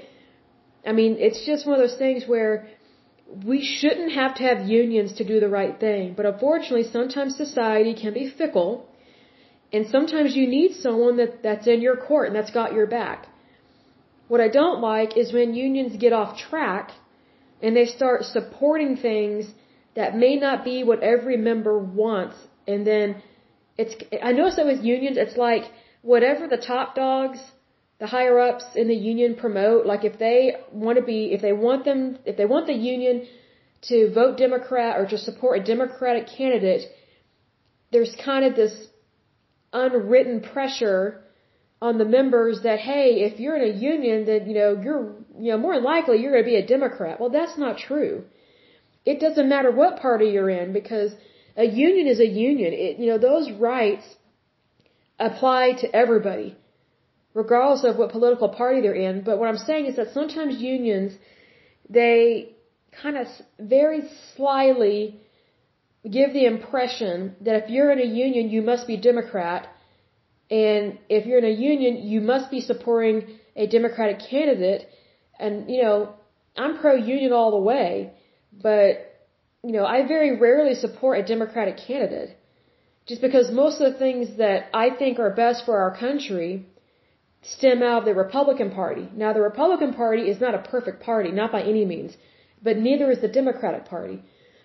I 0.91 0.93
mean, 0.93 1.17
it's 1.19 1.45
just 1.47 1.67
one 1.67 1.75
of 1.81 1.83
those 1.87 1.99
things 1.99 2.25
where 2.27 2.69
we 3.45 3.65
shouldn't 3.65 4.13
have 4.13 4.35
to 4.37 4.43
have 4.49 4.69
unions 4.69 5.15
to 5.15 5.25
do 5.25 5.41
the 5.41 5.49
right 5.49 5.79
thing. 5.87 6.15
But 6.17 6.27
unfortunately, 6.27 6.85
sometimes 6.99 7.37
society 7.37 7.95
can 7.95 8.13
be 8.15 8.29
fickle. 8.31 8.89
And 9.73 9.89
sometimes 9.89 10.37
you 10.37 10.47
need 10.47 10.75
someone 10.75 11.17
that, 11.17 11.43
that's 11.43 11.67
in 11.67 11.81
your 11.81 11.97
court 11.97 12.29
and 12.29 12.37
that's 12.37 12.53
got 12.53 12.73
your 12.73 12.87
back. 12.87 13.27
What 14.29 14.41
I 14.41 14.49
don't 14.49 14.81
like 14.81 15.17
is 15.17 15.33
when 15.33 15.55
unions 15.55 15.97
get 15.97 16.13
off 16.13 16.39
track 16.39 16.93
and 17.63 17.77
they 17.77 17.87
start 17.87 18.25
supporting 18.25 18.97
things 18.97 19.47
that 19.95 20.17
may 20.17 20.37
not 20.37 20.65
be 20.65 20.85
what 20.85 21.03
every 21.03 21.37
member 21.37 21.79
wants. 21.79 22.37
And 22.67 22.87
then 22.87 23.23
it's, 23.79 23.95
I 24.23 24.33
notice 24.33 24.57
that 24.57 24.67
with 24.67 24.85
unions, 24.85 25.17
it's 25.17 25.37
like 25.37 25.65
whatever 26.03 26.47
the 26.47 26.59
top 26.59 26.95
dogs 26.95 27.39
the 27.99 28.07
higher 28.07 28.39
ups 28.39 28.65
in 28.75 28.89
the 28.89 28.95
union 28.95 29.35
promote. 29.35 29.87
Like 29.87 30.05
if 30.05 30.19
they 30.19 30.57
want 30.73 30.99
to 30.99 31.05
be, 31.05 31.33
if 31.33 31.41
they 31.41 31.53
want 31.53 31.85
them, 31.85 32.19
if 32.25 32.37
they 32.37 32.45
want 32.45 32.67
the 32.67 32.75
union 32.75 33.27
to 33.83 34.13
vote 34.13 34.37
Democrat 34.37 34.99
or 34.99 35.07
to 35.07 35.19
support 35.19 35.61
a 35.61 35.65
Democratic 35.65 36.27
candidate, 36.29 36.85
there's 37.93 38.15
kind 38.23 38.45
of 38.45 38.55
this 38.55 38.75
unwritten 39.73 40.41
pressure 40.41 41.23
on 41.81 41.99
the 41.99 42.05
members 42.05 42.63
that 42.63 42.81
hey, 42.81 43.23
if 43.29 43.41
you're 43.41 43.57
in 43.57 43.71
a 43.71 43.79
union, 43.79 44.27
then 44.27 44.49
you 44.49 44.55
know 44.55 44.81
you're 44.83 45.15
you 45.39 45.51
know 45.53 45.59
more 45.59 45.79
likely 45.81 46.21
you're 46.21 46.33
going 46.33 46.45
to 46.45 46.51
be 46.51 46.57
a 46.57 46.67
Democrat. 46.67 47.21
Well, 47.21 47.31
that's 47.31 47.57
not 47.59 47.79
true. 47.79 48.25
It 49.05 49.21
doesn't 49.21 49.49
matter 49.49 49.71
what 49.71 50.01
party 50.01 50.27
you're 50.27 50.51
in 50.51 50.73
because 50.73 51.13
a 51.57 51.65
union 51.65 52.07
is 52.07 52.21
a 52.21 52.27
union. 52.27 52.73
It, 52.73 52.99
you 52.99 53.07
know 53.11 53.19
those 53.19 53.51
rights 53.53 54.07
apply 55.19 55.73
to 55.81 55.97
everybody 56.03 56.57
regardless 57.37 57.85
of 57.85 57.97
what 57.99 58.11
political 58.11 58.49
party 58.49 58.81
they're 58.81 59.03
in. 59.09 59.23
But 59.29 59.39
what 59.39 59.49
I'm 59.51 59.63
saying 59.71 59.85
is 59.91 59.97
that 59.97 60.15
sometimes 60.19 60.53
unions, 60.57 61.13
they 61.99 62.57
kind 63.03 63.17
of 63.23 63.27
very 63.61 64.03
slyly 64.35 65.21
give 66.17 66.33
the 66.33 66.47
impression 66.47 67.37
that 67.43 67.57
if 67.63 67.71
you're 67.71 67.93
in 67.97 68.01
a 68.01 68.11
union, 68.27 68.49
you 68.49 68.63
must 68.63 68.87
be 68.87 68.97
Democrat. 68.97 69.69
And 70.51 70.99
if 71.11 71.27
you're 71.27 71.43
in 71.45 71.51
a 71.55 71.59
union, 71.73 71.93
you 72.13 72.21
must 72.33 72.51
be 72.51 72.61
supporting 72.63 73.17
a 73.55 73.67
Democratic 73.67 74.19
candidate. 74.31 74.89
And, 75.39 75.71
you 75.71 75.83
know, 75.83 76.15
I'm 76.57 76.79
pro-union 76.79 77.33
all 77.33 77.51
the 77.51 77.65
way, 77.73 78.13
but, 78.53 78.91
you 79.63 79.73
know, 79.73 79.85
I 79.85 80.07
very 80.07 80.39
rarely 80.39 80.75
support 80.75 81.19
a 81.19 81.23
Democratic 81.23 81.77
candidate. 81.77 82.37
Just 83.07 83.21
because 83.21 83.51
most 83.51 83.81
of 83.81 83.93
the 83.93 83.99
things 83.99 84.39
that 84.39 84.69
I 84.75 84.91
think 84.91 85.19
are 85.19 85.31
best 85.31 85.65
for 85.65 85.79
our 85.79 85.97
country 85.97 86.67
stem 87.43 87.83
out 87.83 88.01
of 88.01 88.05
the 88.05 88.15
Republican 88.15 88.71
Party. 88.71 89.09
Now, 89.15 89.33
the 89.33 89.41
Republican 89.41 89.95
Party 89.95 90.23
is 90.23 90.41
not 90.41 90.55
a 90.55 90.67
perfect 90.75 91.03
party, 91.03 91.31
not 91.31 91.53
by 91.53 91.63
any 91.63 91.85
means, 91.85 92.17
but 92.63 92.77
neither 92.77 93.11
is 93.11 93.21
the 93.21 93.29
Democratic 93.29 93.85
Party. 93.85 94.23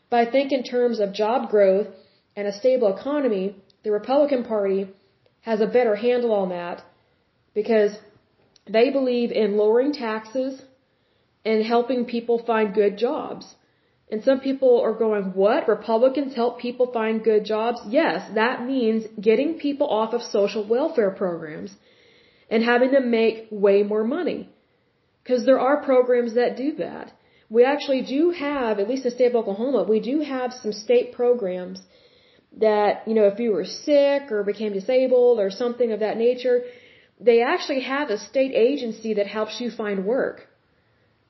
But 0.10 0.28
I 0.28 0.32
think 0.32 0.52
in 0.52 0.64
terms 0.64 1.00
of 1.00 1.14
job 1.14 1.50
growth 1.50 1.88
and 2.36 2.48
a 2.48 2.54
stable 2.54 2.96
economy, 2.96 3.56
the 3.84 3.92
Republican 3.92 4.44
Party 4.44 4.90
has 5.42 5.62
a 5.62 5.68
better 5.68 5.96
handle 5.96 6.34
on 6.34 6.50
that 6.50 6.84
because 7.54 7.92
they 8.74 8.90
believe 8.90 9.32
in 9.32 9.58
lowering 9.58 9.94
taxes 9.94 10.62
and 11.44 11.64
helping 11.64 12.06
people 12.06 12.38
find 12.52 12.74
good 12.74 12.98
jobs. 12.98 13.56
And 14.12 14.24
some 14.24 14.40
people 14.42 14.82
are 14.82 14.94
going, 14.94 15.26
what? 15.44 15.68
Republicans 15.68 16.36
help 16.36 16.60
people 16.60 16.88
find 16.92 17.24
good 17.24 17.46
jobs? 17.46 17.80
Yes, 17.88 18.30
that 18.36 18.66
means 18.66 19.06
getting 19.30 19.58
people 19.58 19.88
off 19.88 20.14
of 20.14 20.22
social 20.22 20.64
welfare 20.68 21.12
programs 21.12 21.72
and 22.50 22.64
having 22.64 22.92
them 22.92 23.10
make 23.10 23.48
way 23.50 23.84
more 23.84 24.04
money. 24.04 24.50
Because 25.24 25.46
there 25.46 25.60
are 25.60 25.86
programs 25.92 26.34
that 26.36 26.58
do 26.58 26.74
that. 26.76 27.14
We 27.50 27.64
actually 27.64 28.02
do 28.02 28.32
have, 28.32 28.80
at 28.80 28.90
least 28.90 29.06
in 29.06 29.10
the 29.10 29.16
state 29.16 29.32
of 29.32 29.36
Oklahoma, 29.36 29.84
we 29.84 30.02
do 30.02 30.20
have 30.22 30.52
some 30.54 30.74
state 30.74 31.14
programs 31.14 31.80
that, 32.58 33.08
you 33.08 33.14
know, 33.14 33.28
if 33.28 33.40
you 33.40 33.52
were 33.52 33.66
sick 33.66 34.32
or 34.32 34.44
became 34.44 34.74
disabled 34.74 35.40
or 35.40 35.50
something 35.50 35.92
of 35.92 36.02
that 36.02 36.18
nature, 36.18 36.64
they 37.30 37.42
actually 37.42 37.82
have 37.82 38.10
a 38.10 38.18
state 38.18 38.54
agency 38.70 39.14
that 39.16 39.28
helps 39.28 39.62
you 39.62 39.70
find 39.72 40.06
work. 40.06 40.48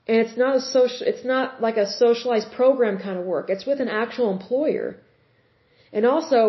And 0.07 0.17
it's 0.23 0.37
not 0.37 0.55
a 0.55 0.61
social, 0.61 1.05
it's 1.11 1.25
not 1.25 1.61
like 1.61 1.77
a 1.77 1.87
socialized 1.87 2.51
program 2.51 2.97
kind 2.99 3.17
of 3.19 3.25
work. 3.25 3.49
It's 3.49 3.65
with 3.65 3.79
an 3.79 3.87
actual 3.87 4.31
employer. 4.31 4.97
And 5.93 6.05
also, 6.05 6.41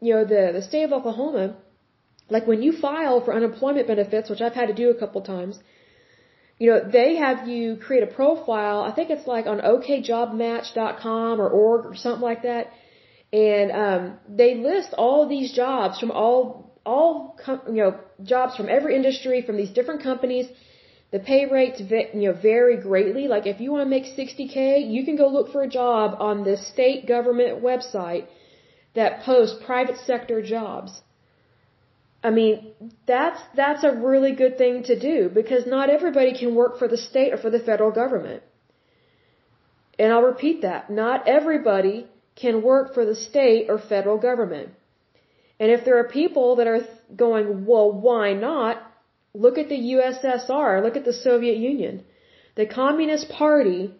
you 0.00 0.14
know, 0.14 0.24
the, 0.24 0.52
the 0.56 0.62
state 0.62 0.84
of 0.84 0.92
Oklahoma 0.92 1.56
like 2.30 2.46
when 2.46 2.62
you 2.62 2.72
file 2.72 3.20
for 3.20 3.34
unemployment 3.34 3.86
benefits, 3.86 4.30
which 4.30 4.40
I've 4.40 4.54
had 4.54 4.68
to 4.68 4.74
do 4.74 4.90
a 4.90 4.94
couple 4.94 5.20
times, 5.20 5.58
you 6.58 6.70
know, 6.70 6.80
they 6.98 7.16
have 7.16 7.48
you 7.48 7.76
create 7.76 8.02
a 8.02 8.12
profile. 8.20 8.82
I 8.82 8.92
think 8.92 9.10
it's 9.10 9.26
like 9.26 9.46
on 9.46 9.60
okjobmatch.com 9.60 11.40
or 11.40 11.48
org 11.48 11.86
or 11.86 11.94
something 11.96 12.22
like 12.22 12.42
that. 12.42 12.72
And, 13.32 13.72
um, 13.72 14.18
they 14.28 14.54
list 14.56 14.92
all 14.96 15.28
these 15.28 15.52
jobs 15.52 15.98
from 15.98 16.10
all, 16.10 16.69
all, 16.84 17.38
you 17.66 17.82
know, 17.82 17.94
jobs 18.22 18.56
from 18.56 18.68
every 18.68 18.96
industry, 18.96 19.42
from 19.42 19.56
these 19.56 19.70
different 19.70 20.02
companies. 20.02 20.46
The 21.12 21.18
pay 21.18 21.46
rates, 21.46 21.80
you 21.80 22.26
know, 22.28 22.32
vary 22.32 22.76
greatly. 22.76 23.26
Like 23.26 23.46
if 23.46 23.60
you 23.60 23.72
want 23.72 23.84
to 23.84 23.90
make 23.90 24.04
60k, 24.04 24.88
you 24.88 25.04
can 25.04 25.16
go 25.16 25.28
look 25.28 25.50
for 25.52 25.62
a 25.62 25.68
job 25.68 26.16
on 26.20 26.44
the 26.44 26.56
state 26.56 27.06
government 27.06 27.62
website 27.62 28.26
that 28.94 29.22
posts 29.22 29.56
private 29.64 29.98
sector 29.98 30.40
jobs. 30.40 31.02
I 32.22 32.30
mean, 32.30 32.72
that's, 33.06 33.40
that's 33.56 33.82
a 33.82 33.92
really 33.92 34.32
good 34.34 34.58
thing 34.58 34.82
to 34.84 34.98
do 34.98 35.30
because 35.32 35.66
not 35.66 35.90
everybody 35.90 36.38
can 36.38 36.54
work 36.54 36.78
for 36.78 36.86
the 36.86 36.98
state 36.98 37.32
or 37.32 37.38
for 37.38 37.50
the 37.50 37.58
federal 37.58 37.90
government. 37.90 38.42
And 39.98 40.12
I'll 40.12 40.22
repeat 40.22 40.62
that. 40.62 40.90
Not 40.90 41.26
everybody 41.26 42.06
can 42.36 42.62
work 42.62 42.94
for 42.94 43.04
the 43.04 43.14
state 43.14 43.66
or 43.68 43.78
federal 43.78 44.18
government. 44.18 44.70
And 45.60 45.70
if 45.70 45.84
there 45.84 45.98
are 45.98 46.08
people 46.20 46.56
that 46.56 46.66
are 46.66 46.80
going, 47.24 47.66
well, 47.66 47.88
why 47.92 48.32
not? 48.32 48.82
Look 49.34 49.58
at 49.58 49.68
the 49.68 49.80
USSR. 49.94 50.82
Look 50.82 50.96
at 50.96 51.04
the 51.04 51.12
Soviet 51.12 51.58
Union. 51.58 52.02
The 52.56 52.66
Communist 52.66 53.28
Party 53.28 53.92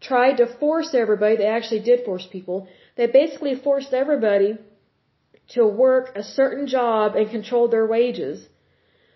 tried 0.00 0.36
to 0.38 0.46
force 0.46 0.94
everybody, 0.94 1.36
they 1.36 1.46
actually 1.46 1.80
did 1.80 2.04
force 2.04 2.26
people, 2.36 2.68
they 2.96 3.06
basically 3.06 3.56
forced 3.56 3.92
everybody 3.92 4.56
to 5.54 5.66
work 5.66 6.12
a 6.14 6.22
certain 6.22 6.66
job 6.66 7.16
and 7.16 7.30
control 7.30 7.68
their 7.68 7.86
wages. 7.86 8.46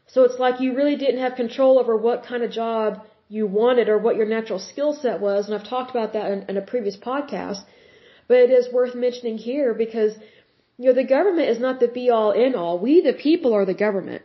So 0.09 0.25
it's 0.25 0.38
like 0.38 0.61
you 0.61 0.75
really 0.75 0.96
didn't 0.96 1.20
have 1.20 1.37
control 1.37 1.79
over 1.79 1.96
what 1.96 2.27
kind 2.27 2.42
of 2.42 2.51
job 2.51 3.03
you 3.29 3.46
wanted 3.46 3.88
or 3.88 3.98
what 3.98 4.16
your 4.16 4.27
natural 4.27 4.59
skill 4.59 4.92
set 4.92 5.20
was. 5.20 5.46
And 5.46 5.55
I've 5.55 5.68
talked 5.68 5.90
about 5.90 6.12
that 6.14 6.31
in, 6.33 6.42
in 6.51 6.57
a 6.57 6.62
previous 6.72 6.96
podcast. 6.96 7.61
But 8.29 8.38
it 8.38 8.51
is 8.51 8.72
worth 8.72 8.94
mentioning 8.94 9.38
here 9.38 9.75
because, 9.75 10.12
you 10.83 10.88
know, 10.88 10.95
the 11.01 11.12
government 11.16 11.49
is 11.49 11.61
not 11.61 11.79
the 11.79 11.87
be 11.87 12.11
all 12.11 12.33
end 12.45 12.57
all. 12.57 12.77
We, 12.87 12.92
the 13.03 13.12
people, 13.12 13.53
are 13.55 13.64
the 13.64 13.81
government. 13.87 14.23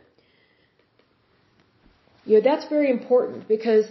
You 2.24 2.34
know, 2.36 2.44
that's 2.50 2.66
very 2.68 2.90
important 2.90 3.46
because 3.46 3.86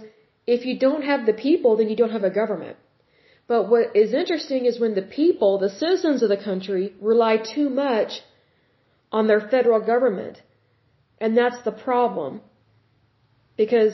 if 0.56 0.66
you 0.66 0.78
don't 0.78 1.04
have 1.12 1.26
the 1.26 1.38
people, 1.48 1.78
then 1.78 1.88
you 1.92 1.96
don't 2.02 2.16
have 2.18 2.26
a 2.26 2.30
government. 2.42 2.76
But 3.52 3.70
what 3.70 3.96
is 3.96 4.14
interesting 4.14 4.66
is 4.66 4.82
when 4.82 4.96
the 4.96 5.08
people, 5.22 5.52
the 5.60 5.70
citizens 5.70 6.22
of 6.22 6.28
the 6.28 6.44
country, 6.50 6.94
rely 7.00 7.38
too 7.38 7.70
much 7.70 8.12
on 9.14 9.28
their 9.28 9.40
federal 9.54 9.80
government. 9.94 10.42
And 11.22 11.38
that's 11.38 11.62
the 11.70 11.72
problem. 11.72 12.42
Because, 13.56 13.94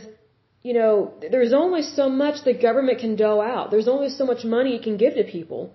you 0.64 0.74
know, 0.80 1.14
there's 1.34 1.54
only 1.54 1.84
so 1.84 2.10
much 2.10 2.44
the 2.44 2.60
government 2.68 2.98
can 3.06 3.16
dole 3.16 3.40
out. 3.40 3.70
There's 3.70 3.88
only 3.88 4.10
so 4.10 4.26
much 4.26 4.44
money 4.44 4.76
it 4.76 4.84
can 4.90 4.98
give 4.98 5.14
to 5.14 5.26
people. 5.40 5.72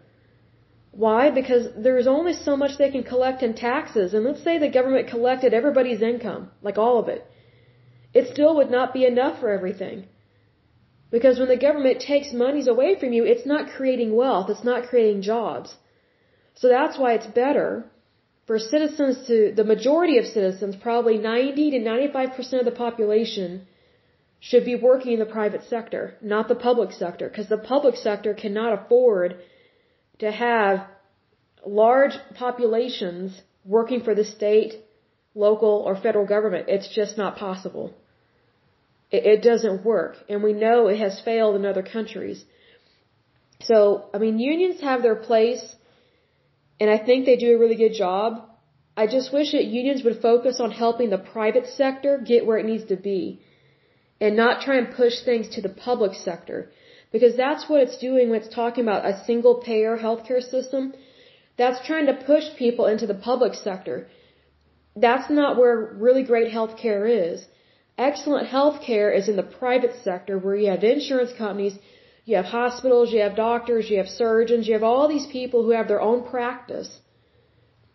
Why? 1.04 1.30
Because 1.30 1.64
there's 1.87 2.08
only 2.08 2.32
so 2.32 2.52
much 2.61 2.76
they 2.76 2.90
can 2.94 3.04
collect 3.11 3.44
in 3.46 3.52
taxes. 3.54 4.14
And 4.14 4.24
let's 4.24 4.42
say 4.46 4.54
the 4.58 4.76
government 4.76 5.11
collected 5.14 5.54
everybody's 5.54 6.02
income, 6.12 6.50
like 6.61 6.78
all 6.84 6.96
of 6.98 7.08
it. 7.16 7.20
It 8.20 8.24
still 8.32 8.56
would 8.56 8.70
not 8.76 8.92
be 8.96 9.04
enough 9.11 9.38
for 9.40 9.50
everything. 9.58 9.98
Because 11.16 11.38
when 11.38 11.52
the 11.52 11.64
government 11.66 12.00
takes 12.00 12.32
monies 12.44 12.66
away 12.72 12.90
from 13.00 13.12
you, 13.16 13.22
it's 13.32 13.46
not 13.52 13.70
creating 13.76 14.16
wealth, 14.22 14.50
it's 14.54 14.68
not 14.70 14.88
creating 14.88 15.22
jobs. 15.22 15.76
So 16.61 16.68
that's 16.68 16.98
why 16.98 17.11
it's 17.18 17.30
better 17.44 17.68
for 18.48 18.58
citizens 18.58 19.16
to, 19.28 19.37
the 19.61 19.68
majority 19.74 20.16
of 20.18 20.26
citizens, 20.26 20.74
probably 20.88 21.16
90 21.18 21.70
to 21.74 21.78
95% 21.78 22.58
of 22.62 22.64
the 22.70 22.78
population, 22.87 23.50
should 24.40 24.64
be 24.64 24.74
working 24.88 25.12
in 25.12 25.20
the 25.20 25.32
private 25.38 25.62
sector, 25.74 26.02
not 26.34 26.48
the 26.48 26.61
public 26.68 26.90
sector, 26.90 27.28
because 27.28 27.48
the 27.48 27.64
public 27.72 27.94
sector 28.08 28.34
cannot 28.34 28.72
afford 28.78 29.37
to 30.18 30.31
have 30.31 30.87
large 31.66 32.14
populations 32.35 33.40
working 33.64 34.02
for 34.02 34.14
the 34.14 34.24
state, 34.24 34.74
local, 35.35 35.83
or 35.87 35.96
federal 35.96 36.26
government. 36.26 36.68
It's 36.68 36.88
just 36.94 37.18
not 37.18 37.37
possible. 37.37 37.94
It, 39.11 39.26
it 39.26 39.42
doesn't 39.42 39.85
work. 39.85 40.16
And 40.28 40.42
we 40.42 40.52
know 40.52 40.88
it 40.88 40.98
has 40.98 41.20
failed 41.20 41.57
in 41.57 41.64
other 41.64 41.83
countries. 41.83 42.44
So, 43.61 44.09
I 44.14 44.18
mean, 44.18 44.38
unions 44.38 44.81
have 44.81 45.02
their 45.02 45.16
place, 45.16 45.64
and 46.81 46.88
I 46.90 46.98
think 46.98 47.26
they 47.26 47.37
do 47.37 47.54
a 47.54 47.59
really 47.59 47.76
good 47.76 47.94
job. 47.94 48.48
I 48.96 49.07
just 49.07 49.33
wish 49.33 49.52
that 49.52 49.64
unions 49.64 50.02
would 50.04 50.20
focus 50.22 50.61
on 50.61 50.70
helping 50.70 51.11
the 51.11 51.18
private 51.18 51.66
sector 51.66 52.18
get 52.24 52.46
where 52.46 52.59
it 52.59 52.66
needs 52.66 52.87
to 52.87 52.96
be 52.96 53.40
and 54.20 54.37
not 54.37 54.62
try 54.62 54.76
and 54.78 54.94
push 54.94 55.20
things 55.24 55.48
to 55.50 55.62
the 55.62 55.68
public 55.68 56.14
sector 56.14 56.70
because 57.12 57.37
that's 57.37 57.68
what 57.68 57.81
it's 57.81 57.99
doing 57.99 58.29
when 58.29 58.40
it's 58.40 58.55
talking 58.55 58.85
about 58.85 59.07
a 59.07 59.25
single 59.25 59.57
payer 59.57 59.97
healthcare 59.97 60.42
system. 60.42 60.92
That's 61.57 61.85
trying 61.87 62.07
to 62.07 62.14
push 62.14 62.44
people 62.57 62.87
into 62.87 63.07
the 63.07 63.21
public 63.31 63.55
sector. 63.55 64.09
That's 64.94 65.31
not 65.31 65.57
where 65.57 65.77
really 66.07 66.25
great 66.25 66.53
healthcare 66.53 67.05
is. 67.27 67.47
Excellent 67.97 68.47
health 68.47 68.81
care 68.81 69.11
is 69.11 69.29
in 69.29 69.37
the 69.37 69.51
private 69.62 69.94
sector 70.05 70.38
where 70.38 70.55
you 70.55 70.71
have 70.71 70.85
insurance 70.85 71.33
companies, 71.37 71.77
you 72.25 72.37
have 72.37 72.44
hospitals, 72.44 73.12
you 73.12 73.21
have 73.21 73.35
doctors, 73.35 73.90
you 73.90 73.97
have 73.99 74.09
surgeons, 74.09 74.68
you 74.68 74.75
have 74.75 74.85
all 74.85 75.09
these 75.09 75.27
people 75.27 75.64
who 75.64 75.71
have 75.71 75.88
their 75.88 76.01
own 76.01 76.23
practice. 76.23 76.90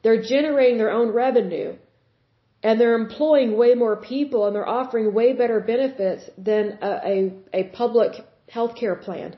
They're 0.02 0.22
generating 0.22 0.78
their 0.78 0.92
own 0.92 1.10
revenue. 1.12 1.76
And 2.62 2.80
they're 2.80 2.96
employing 2.96 3.58
way 3.58 3.74
more 3.76 3.98
people 3.98 4.46
and 4.46 4.56
they're 4.56 4.68
offering 4.68 5.14
way 5.14 5.34
better 5.34 5.60
benefits 5.60 6.24
than 6.38 6.80
a, 6.82 6.92
a, 7.14 7.16
a 7.60 7.64
public 7.82 8.14
health 8.54 8.76
care 8.82 8.96
plan. 8.96 9.36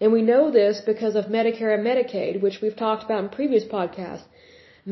And 0.00 0.12
we 0.12 0.22
know 0.30 0.50
this 0.50 0.80
because 0.92 1.14
of 1.16 1.32
Medicare 1.36 1.72
and 1.76 1.86
Medicaid, 1.92 2.40
which 2.40 2.58
we've 2.62 2.80
talked 2.84 3.04
about 3.04 3.24
in 3.24 3.30
previous 3.38 3.64
podcasts. 3.64 4.26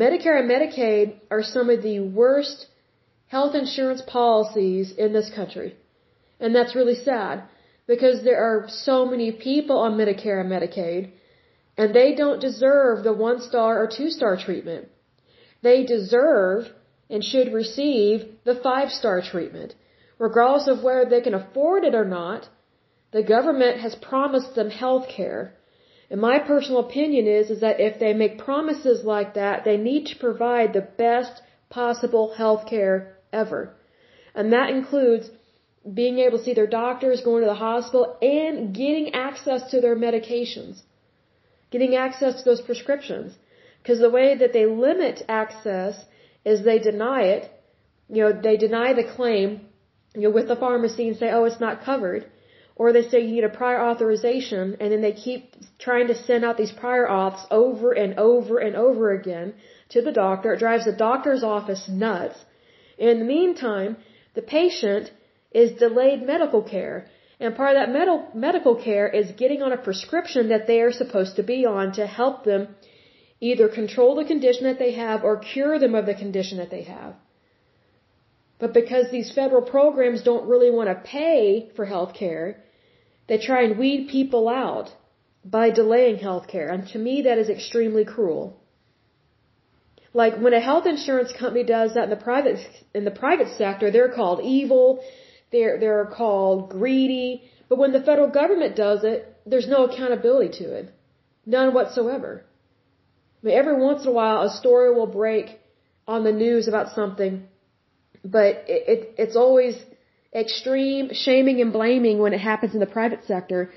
Medicare 0.04 0.38
and 0.40 0.50
Medicaid 0.54 1.20
are 1.30 1.42
some 1.42 1.68
of 1.70 1.82
the 1.82 2.00
worst 2.00 2.66
health 3.28 3.54
insurance 3.54 4.02
policies 4.02 4.92
in 5.04 5.12
this 5.12 5.30
country. 5.38 5.70
And 6.40 6.54
that's 6.54 6.74
really 6.80 6.98
sad 7.10 7.44
because 7.92 8.22
there 8.22 8.40
are 8.46 8.68
so 8.68 9.06
many 9.12 9.30
people 9.32 9.78
on 9.78 9.96
Medicare 10.00 10.40
and 10.40 10.50
Medicaid 10.56 11.12
and 11.78 11.94
they 11.94 12.14
don't 12.14 12.40
deserve 12.40 13.04
the 13.04 13.12
one 13.12 13.40
star 13.40 13.82
or 13.82 13.88
two 13.96 14.10
star 14.10 14.36
treatment. 14.36 14.88
They 15.62 15.78
deserve 15.84 16.68
and 17.10 17.22
should 17.22 17.52
receive 17.52 18.26
the 18.44 18.56
five 18.66 18.90
star 18.90 19.22
treatment. 19.22 19.74
Regardless 20.18 20.68
of 20.68 20.82
whether 20.82 21.04
they 21.08 21.20
can 21.20 21.34
afford 21.34 21.84
it 21.84 21.94
or 21.94 22.04
not, 22.04 22.48
the 23.16 23.22
government 23.36 23.76
has 23.84 23.94
promised 24.10 24.54
them 24.54 24.70
health 24.84 25.06
care. 25.08 25.42
And 26.10 26.20
my 26.20 26.38
personal 26.38 26.80
opinion 26.88 27.24
is, 27.38 27.44
is 27.54 27.60
that 27.62 27.80
if 27.88 27.94
they 28.02 28.12
make 28.22 28.44
promises 28.48 28.98
like 29.14 29.30
that, 29.40 29.64
they 29.64 29.78
need 29.88 30.04
to 30.08 30.22
provide 30.26 30.72
the 30.72 30.88
best 31.04 31.34
possible 31.70 32.26
health 32.40 32.64
care 32.72 32.96
ever. 33.32 33.62
And 34.34 34.52
that 34.56 34.68
includes 34.78 35.30
being 36.00 36.18
able 36.18 36.38
to 36.38 36.44
see 36.44 36.56
their 36.58 36.72
doctors, 36.82 37.22
going 37.28 37.42
to 37.42 37.52
the 37.54 37.64
hospital, 37.70 38.06
and 38.20 38.74
getting 38.82 39.08
access 39.14 39.70
to 39.70 39.80
their 39.80 39.96
medications. 39.96 40.82
Getting 41.70 41.96
access 42.06 42.34
to 42.38 42.44
those 42.44 42.64
prescriptions. 42.68 43.32
Because 43.80 43.98
the 43.98 44.14
way 44.18 44.28
that 44.36 44.52
they 44.52 44.66
limit 44.66 45.24
access 45.42 45.94
is 46.44 46.56
they 46.62 46.80
deny 46.90 47.22
it. 47.36 47.44
You 48.14 48.20
know, 48.22 48.32
they 48.48 48.56
deny 48.68 48.88
the 48.92 49.10
claim, 49.16 49.60
you 50.14 50.24
know, 50.24 50.34
with 50.38 50.48
the 50.48 50.62
pharmacy 50.64 51.08
and 51.08 51.16
say, 51.16 51.30
oh, 51.30 51.44
it's 51.44 51.64
not 51.68 51.84
covered. 51.90 52.26
Or 52.76 52.92
they 52.92 53.08
say 53.08 53.20
you 53.20 53.32
need 53.32 53.44
a 53.44 53.58
prior 53.60 53.80
authorization, 53.90 54.76
and 54.80 54.92
then 54.92 55.00
they 55.00 55.12
keep 55.12 55.42
trying 55.78 56.08
to 56.08 56.14
send 56.14 56.44
out 56.44 56.58
these 56.58 56.72
prior 56.72 57.06
auths 57.08 57.44
over 57.50 57.92
and 57.92 58.18
over 58.18 58.58
and 58.58 58.76
over 58.76 59.12
again 59.12 59.54
to 59.88 60.02
the 60.02 60.12
doctor. 60.12 60.52
It 60.52 60.58
drives 60.58 60.84
the 60.84 60.92
doctor's 60.92 61.42
office 61.42 61.88
nuts. 61.88 62.38
In 62.98 63.18
the 63.18 63.24
meantime, 63.24 63.96
the 64.34 64.42
patient 64.42 65.10
is 65.52 65.78
delayed 65.84 66.22
medical 66.34 66.62
care. 66.62 67.06
And 67.40 67.56
part 67.56 67.76
of 67.76 67.80
that 67.80 67.92
med- 67.92 68.34
medical 68.34 68.74
care 68.74 69.08
is 69.08 69.30
getting 69.42 69.62
on 69.62 69.72
a 69.72 69.84
prescription 69.88 70.48
that 70.48 70.66
they 70.66 70.80
are 70.80 70.92
supposed 70.92 71.36
to 71.36 71.42
be 71.42 71.64
on 71.66 71.92
to 71.92 72.06
help 72.06 72.44
them 72.44 72.68
either 73.40 73.68
control 73.68 74.14
the 74.14 74.24
condition 74.24 74.64
that 74.64 74.78
they 74.78 74.92
have 74.92 75.24
or 75.24 75.36
cure 75.38 75.78
them 75.78 75.94
of 75.94 76.06
the 76.06 76.14
condition 76.14 76.58
that 76.58 76.70
they 76.70 76.82
have. 76.82 77.14
But 78.58 78.72
because 78.72 79.10
these 79.10 79.32
federal 79.32 79.62
programs 79.62 80.22
don't 80.22 80.48
really 80.48 80.70
want 80.70 80.88
to 80.88 81.08
pay 81.18 81.70
for 81.76 81.84
health 81.84 82.14
care, 82.14 82.62
they 83.28 83.38
try 83.38 83.62
and 83.62 83.78
weed 83.78 84.08
people 84.08 84.48
out 84.48 84.90
by 85.44 85.70
delaying 85.70 86.18
health 86.18 86.48
care. 86.48 86.68
And 86.68 86.86
to 86.88 86.98
me, 86.98 87.22
that 87.22 87.38
is 87.38 87.48
extremely 87.48 88.04
cruel. 88.04 88.60
Like 90.12 90.38
when 90.38 90.54
a 90.54 90.60
health 90.60 90.86
insurance 90.86 91.32
company 91.38 91.64
does 91.64 91.94
that 91.94 92.04
in 92.04 92.10
the 92.10 92.24
private 92.28 92.58
in 92.94 93.04
the 93.04 93.10
private 93.10 93.48
sector, 93.58 93.90
they're 93.90 94.14
called 94.20 94.40
evil, 94.42 95.04
they're 95.52 95.78
they're 95.78 96.06
called 96.06 96.70
greedy. 96.70 97.42
But 97.68 97.78
when 97.78 97.92
the 97.92 98.02
federal 98.08 98.28
government 98.28 98.76
does 98.76 99.04
it, 99.04 99.36
there's 99.44 99.68
no 99.68 99.84
accountability 99.86 100.64
to 100.64 100.72
it, 100.78 100.94
none 101.44 101.74
whatsoever. 101.74 102.44
I 103.42 103.46
mean, 103.46 103.56
every 103.58 103.76
once 103.76 104.04
in 104.04 104.08
a 104.08 104.12
while, 104.12 104.42
a 104.42 104.50
story 104.50 104.94
will 104.94 105.06
break 105.06 105.58
on 106.08 106.24
the 106.24 106.32
news 106.32 106.66
about 106.66 106.94
something, 106.94 107.46
but 108.24 108.64
it, 108.68 108.82
it 108.92 109.14
it's 109.18 109.36
always 109.36 109.74
extreme 110.44 111.10
shaming 111.12 111.60
and 111.60 111.72
blaming 111.72 112.18
when 112.18 112.32
it 112.32 112.40
happens 112.40 112.74
in 112.74 112.80
the 112.80 112.92
private 112.98 113.24
sector, 113.24 113.70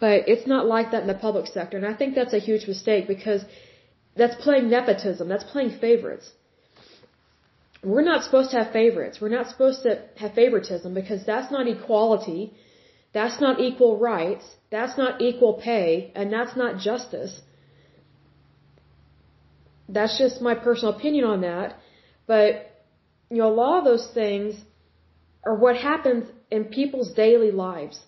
but 0.00 0.28
it's 0.32 0.46
not 0.46 0.66
like 0.66 0.90
that 0.90 1.02
in 1.02 1.06
the 1.14 1.22
public 1.28 1.46
sector. 1.46 1.76
And 1.76 1.86
I 1.86 1.94
think 1.94 2.14
that's 2.14 2.32
a 2.32 2.38
huge 2.38 2.66
mistake 2.66 3.06
because 3.06 3.42
that's 4.16 4.36
playing 4.44 4.68
nepotism. 4.70 5.28
That's 5.28 5.44
playing 5.44 5.78
favorites. 5.78 6.32
We're 7.82 8.08
not 8.12 8.24
supposed 8.24 8.50
to 8.50 8.56
have 8.62 8.72
favorites. 8.72 9.20
We're 9.20 9.36
not 9.38 9.48
supposed 9.48 9.82
to 9.84 10.02
have 10.16 10.34
favoritism 10.34 10.92
because 10.92 11.24
that's 11.24 11.50
not 11.50 11.68
equality. 11.68 12.52
That's 13.12 13.40
not 13.40 13.60
equal 13.60 13.98
rights. 13.98 14.44
That's 14.70 14.98
not 14.98 15.20
equal 15.20 15.54
pay. 15.54 16.12
And 16.14 16.32
that's 16.32 16.56
not 16.56 16.78
justice. 16.78 17.40
That's 19.88 20.18
just 20.18 20.40
my 20.40 20.54
personal 20.54 20.94
opinion 20.94 21.24
on 21.24 21.40
that. 21.40 21.76
But, 22.26 22.50
you 23.30 23.38
know, 23.38 23.48
a 23.48 23.56
lot 23.62 23.78
of 23.78 23.84
those 23.84 24.06
things 24.12 24.56
are 25.44 25.54
what 25.54 25.76
happens 25.76 26.24
in 26.50 26.64
people's 26.64 27.12
daily 27.12 27.50
lives. 27.50 28.00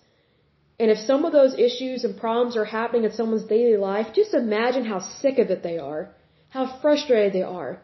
And 0.79 0.91
if 0.91 0.97
some 0.97 1.23
of 1.25 1.31
those 1.31 1.53
issues 1.57 2.03
and 2.03 2.17
problems 2.17 2.57
are 2.57 2.65
happening 2.65 3.03
in 3.03 3.11
someone's 3.11 3.45
daily 3.45 3.77
life, 3.77 4.07
just 4.13 4.33
imagine 4.33 4.85
how 4.85 4.99
sick 4.99 5.37
of 5.39 5.49
it 5.49 5.63
they 5.63 5.77
are, 5.77 6.09
how 6.49 6.65
frustrated 6.81 7.33
they 7.33 7.43
are. 7.43 7.81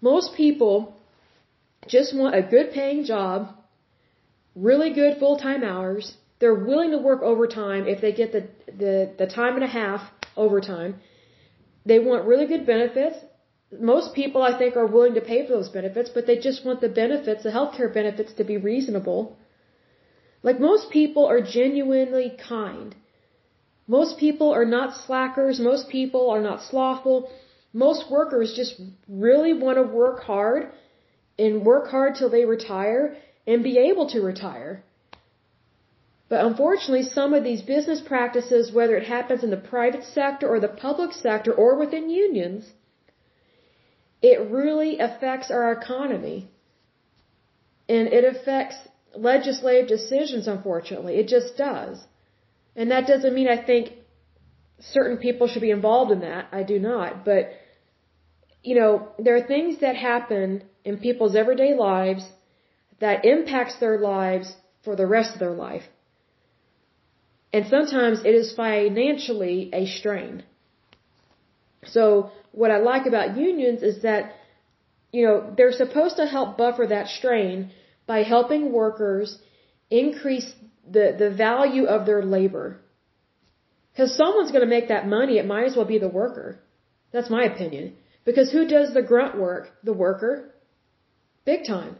Most 0.00 0.34
people 0.34 0.96
just 1.86 2.16
want 2.16 2.34
a 2.34 2.42
good 2.42 2.72
paying 2.72 3.04
job, 3.04 3.54
really 4.54 4.92
good 4.92 5.18
full 5.18 5.36
time 5.36 5.62
hours. 5.64 6.14
They're 6.40 6.54
willing 6.54 6.90
to 6.90 6.98
work 6.98 7.22
overtime 7.22 7.86
if 7.86 8.00
they 8.00 8.12
get 8.12 8.32
the, 8.32 8.48
the, 8.66 9.12
the 9.18 9.26
time 9.26 9.54
and 9.54 9.64
a 9.64 9.72
half 9.80 10.00
overtime. 10.36 10.96
They 11.86 11.98
want 11.98 12.26
really 12.26 12.46
good 12.46 12.66
benefits. 12.66 13.16
Most 13.80 14.14
people, 14.14 14.42
I 14.42 14.56
think, 14.58 14.76
are 14.76 14.86
willing 14.86 15.14
to 15.14 15.20
pay 15.20 15.46
for 15.46 15.52
those 15.52 15.68
benefits, 15.68 16.10
but 16.10 16.26
they 16.26 16.38
just 16.38 16.64
want 16.64 16.80
the 16.80 16.88
benefits, 16.88 17.42
the 17.42 17.50
healthcare 17.50 17.92
benefits, 17.92 18.32
to 18.34 18.44
be 18.44 18.56
reasonable. 18.56 19.36
Like 20.42 20.60
most 20.60 20.90
people 20.90 21.26
are 21.26 21.40
genuinely 21.40 22.36
kind. 22.48 22.94
Most 23.86 24.18
people 24.18 24.50
are 24.52 24.64
not 24.64 24.94
slackers. 24.94 25.60
Most 25.60 25.88
people 25.88 26.30
are 26.30 26.40
not 26.40 26.62
slothful. 26.62 27.30
Most 27.72 28.10
workers 28.10 28.54
just 28.54 28.80
really 29.08 29.52
want 29.52 29.78
to 29.78 29.82
work 29.82 30.22
hard 30.22 30.70
and 31.38 31.64
work 31.64 31.88
hard 31.88 32.14
till 32.14 32.30
they 32.30 32.44
retire 32.44 33.16
and 33.46 33.62
be 33.62 33.78
able 33.78 34.08
to 34.10 34.20
retire. 34.20 34.82
But 36.28 36.44
unfortunately, 36.44 37.02
some 37.02 37.34
of 37.34 37.44
these 37.44 37.62
business 37.62 38.00
practices, 38.00 38.72
whether 38.72 38.96
it 38.96 39.06
happens 39.06 39.44
in 39.44 39.50
the 39.50 39.56
private 39.56 40.04
sector 40.04 40.48
or 40.48 40.60
the 40.60 40.68
public 40.68 41.12
sector 41.12 41.52
or 41.52 41.76
within 41.76 42.08
unions, 42.08 42.72
it 44.30 44.38
really 44.60 44.92
affects 45.06 45.50
our 45.56 45.70
economy. 45.80 46.38
And 47.94 48.04
it 48.18 48.24
affects 48.32 48.76
legislative 49.14 49.88
decisions, 49.96 50.48
unfortunately. 50.54 51.14
It 51.22 51.28
just 51.36 51.50
does. 51.58 51.96
And 52.74 52.90
that 52.92 53.06
doesn't 53.06 53.34
mean 53.38 53.48
I 53.48 53.60
think 53.70 53.92
certain 54.94 55.18
people 55.26 55.46
should 55.48 55.66
be 55.68 55.74
involved 55.78 56.10
in 56.16 56.20
that. 56.28 56.48
I 56.60 56.62
do 56.62 56.78
not. 56.78 57.10
But, 57.30 57.42
you 58.62 58.74
know, 58.78 58.92
there 59.18 59.36
are 59.36 59.46
things 59.54 59.80
that 59.84 59.96
happen 60.12 60.48
in 60.88 61.04
people's 61.06 61.36
everyday 61.42 61.72
lives 61.74 62.24
that 63.00 63.26
impacts 63.34 63.76
their 63.78 63.98
lives 63.98 64.48
for 64.84 64.96
the 64.96 65.06
rest 65.06 65.34
of 65.34 65.40
their 65.44 65.58
life. 65.68 65.86
And 67.52 67.66
sometimes 67.66 68.18
it 68.24 68.34
is 68.42 68.54
financially 68.54 69.58
a 69.80 69.84
strain. 69.98 70.44
So 71.86 72.30
what 72.52 72.70
I 72.70 72.78
like 72.78 73.06
about 73.06 73.36
unions 73.36 73.82
is 73.82 74.02
that, 74.02 74.34
you 75.12 75.26
know, 75.26 75.52
they're 75.56 75.72
supposed 75.72 76.16
to 76.16 76.26
help 76.26 76.56
buffer 76.56 76.86
that 76.88 77.08
strain 77.08 77.70
by 78.06 78.22
helping 78.22 78.72
workers 78.72 79.38
increase 79.90 80.52
the, 80.90 81.14
the 81.18 81.30
value 81.30 81.84
of 81.84 82.06
their 82.06 82.24
labor. 82.24 82.80
Because 83.92 84.16
someone's 84.16 84.50
going 84.50 84.62
to 84.68 84.74
make 84.76 84.88
that 84.88 85.06
money, 85.06 85.38
it 85.38 85.46
might 85.46 85.64
as 85.64 85.76
well 85.76 85.84
be 85.84 85.98
the 85.98 86.08
worker. 86.08 86.60
That's 87.12 87.30
my 87.30 87.44
opinion. 87.44 87.94
Because 88.24 88.50
who 88.50 88.66
does 88.66 88.92
the 88.92 89.02
grunt 89.02 89.38
work? 89.38 89.68
The 89.84 89.92
worker. 89.92 90.54
Big 91.44 91.66
time. 91.66 91.96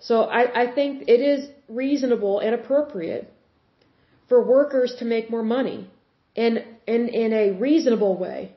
So 0.00 0.22
I, 0.22 0.62
I 0.62 0.74
think 0.74 1.04
it 1.06 1.20
is 1.20 1.48
reasonable 1.68 2.40
and 2.40 2.54
appropriate 2.54 3.32
for 4.28 4.42
workers 4.42 4.96
to 4.98 5.04
make 5.04 5.30
more 5.30 5.42
money 5.42 5.90
in, 6.34 6.64
in, 6.86 7.08
in 7.08 7.32
a 7.32 7.52
reasonable 7.52 8.16
way. 8.18 8.52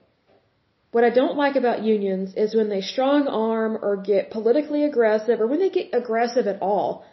What 0.91 1.03
I 1.03 1.09
don't 1.09 1.35
like 1.35 1.55
about 1.57 1.83
unions 1.83 2.35
is 2.35 2.55
when 2.55 2.69
they 2.69 2.81
strong 2.81 3.27
arm 3.27 3.77
or 3.81 3.97
get 3.97 4.31
politically 4.31 4.83
aggressive 4.85 5.41
or 5.41 5.47
when 5.47 5.59
they 5.59 5.69
get 5.69 5.89
aggressive 5.93 6.47
at 6.47 6.61
all. 6.61 7.05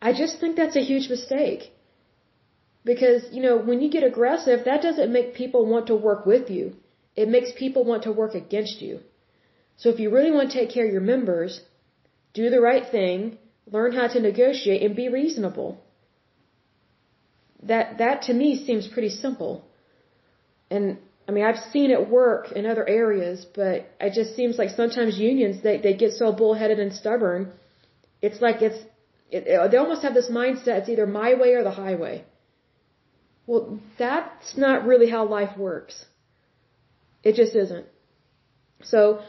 I 0.00 0.12
just 0.12 0.38
think 0.38 0.56
that's 0.56 0.76
a 0.76 0.88
huge 0.92 1.08
mistake. 1.08 1.72
Because, 2.84 3.22
you 3.32 3.42
know, 3.42 3.56
when 3.56 3.80
you 3.80 3.90
get 3.90 4.04
aggressive, 4.04 4.64
that 4.64 4.82
doesn't 4.82 5.12
make 5.12 5.34
people 5.34 5.66
want 5.66 5.86
to 5.88 5.96
work 5.96 6.26
with 6.26 6.50
you. 6.50 6.76
It 7.16 7.28
makes 7.28 7.52
people 7.52 7.84
want 7.84 8.04
to 8.04 8.12
work 8.12 8.34
against 8.34 8.82
you. 8.82 9.00
So 9.76 9.88
if 9.88 9.98
you 9.98 10.10
really 10.10 10.30
want 10.30 10.50
to 10.50 10.58
take 10.58 10.70
care 10.70 10.86
of 10.86 10.92
your 10.92 11.00
members, 11.14 11.60
do 12.32 12.50
the 12.50 12.60
right 12.60 12.86
thing, 12.96 13.38
learn 13.66 13.92
how 13.92 14.08
to 14.08 14.20
negotiate 14.20 14.82
and 14.82 14.94
be 14.94 15.08
reasonable. 15.08 15.82
That 17.62 17.98
that 17.98 18.22
to 18.22 18.34
me 18.34 18.64
seems 18.66 18.86
pretty 18.86 19.10
simple. 19.10 19.64
And 20.74 20.98
I 21.28 21.32
mean, 21.32 21.44
I've 21.44 21.62
seen 21.72 21.90
it 21.96 22.08
work 22.20 22.52
in 22.52 22.66
other 22.66 22.86
areas, 23.02 23.46
but 23.60 23.76
it 24.00 24.12
just 24.20 24.36
seems 24.36 24.58
like 24.58 24.70
sometimes 24.70 25.18
unions 25.18 25.62
they 25.62 25.76
they 25.86 25.94
get 25.94 26.12
so 26.12 26.32
bullheaded 26.32 26.78
and 26.84 26.92
stubborn. 26.92 27.52
It's 28.20 28.40
like 28.46 28.60
it's 28.68 28.80
it, 29.30 29.42
it, 29.46 29.70
they 29.70 29.78
almost 29.84 30.02
have 30.02 30.14
this 30.14 30.30
mindset 30.40 30.80
it's 30.80 30.88
either 30.94 31.06
my 31.06 31.34
way 31.34 31.50
or 31.58 31.64
the 31.64 31.76
highway. 31.84 32.24
Well, 33.46 33.78
that's 33.98 34.56
not 34.56 34.86
really 34.90 35.08
how 35.10 35.26
life 35.26 35.56
works. 35.56 36.06
It 37.22 37.34
just 37.34 37.54
isn't. 37.54 37.86
So, 38.82 39.20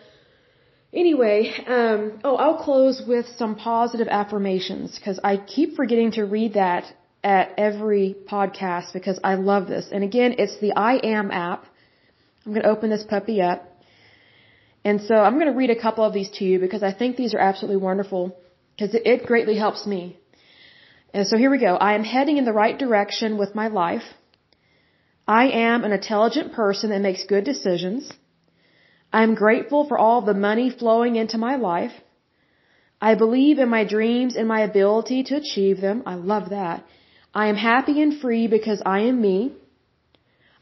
anyway, 0.93 1.53
um, 1.67 2.19
oh, 2.23 2.35
I'll 2.35 2.61
close 2.63 3.01
with 3.05 3.25
some 3.37 3.55
positive 3.55 4.07
affirmations 4.09 4.97
because 4.97 5.19
I 5.23 5.37
keep 5.37 5.75
forgetting 5.75 6.11
to 6.13 6.23
read 6.25 6.53
that 6.53 6.85
at 7.25 7.53
every 7.57 8.15
podcast 8.31 8.93
because 8.93 9.19
I 9.23 9.33
love 9.35 9.67
this. 9.67 9.87
And 9.91 10.03
again, 10.03 10.35
it's 10.37 10.57
the 10.59 10.73
I 10.73 10.93
Am 11.15 11.31
app. 11.31 11.65
I'm 12.45 12.51
going 12.53 12.63
to 12.63 12.69
open 12.69 12.91
this 12.91 13.03
puppy 13.03 13.41
up. 13.41 13.61
And 14.85 15.01
so 15.01 15.15
I'm 15.15 15.33
going 15.39 15.51
to 15.51 15.57
read 15.57 15.71
a 15.71 15.81
couple 15.85 16.03
of 16.05 16.13
these 16.13 16.29
to 16.37 16.45
you 16.45 16.59
because 16.59 16.83
I 16.83 16.93
think 16.93 17.17
these 17.17 17.33
are 17.33 17.39
absolutely 17.39 17.81
wonderful 17.89 18.37
because 18.73 18.93
it 18.93 19.25
greatly 19.25 19.57
helps 19.57 19.87
me. 19.87 20.17
And 21.15 21.25
so 21.27 21.37
here 21.37 21.49
we 21.49 21.57
go. 21.57 21.75
I 21.75 21.95
am 21.95 22.03
heading 22.03 22.37
in 22.37 22.45
the 22.45 22.53
right 22.53 22.77
direction 22.77 23.39
with 23.39 23.55
my 23.55 23.67
life. 23.69 24.07
I 25.27 25.45
am 25.67 25.83
an 25.83 25.91
intelligent 25.91 26.53
person 26.53 26.91
that 26.91 27.01
makes 27.01 27.23
good 27.23 27.43
decisions. 27.43 28.11
I 29.11 29.23
am 29.23 29.33
grateful 29.33 29.87
for 29.87 29.97
all 29.97 30.21
the 30.21 30.35
money 30.49 30.69
flowing 30.69 31.15
into 31.15 31.39
my 31.39 31.55
life. 31.55 31.93
I 33.01 33.15
believe 33.15 33.57
in 33.57 33.69
my 33.69 33.83
dreams 33.83 34.35
and 34.35 34.47
my 34.47 34.61
ability 34.61 35.23
to 35.29 35.37
achieve 35.37 35.81
them. 35.81 36.03
I 36.05 36.15
love 36.15 36.49
that. 36.49 36.85
I 37.35 37.47
am 37.47 37.57
happy 37.57 38.01
and 38.01 38.19
free 38.21 38.47
because 38.47 38.81
I 38.85 38.99
am 39.11 39.21
me. 39.21 39.51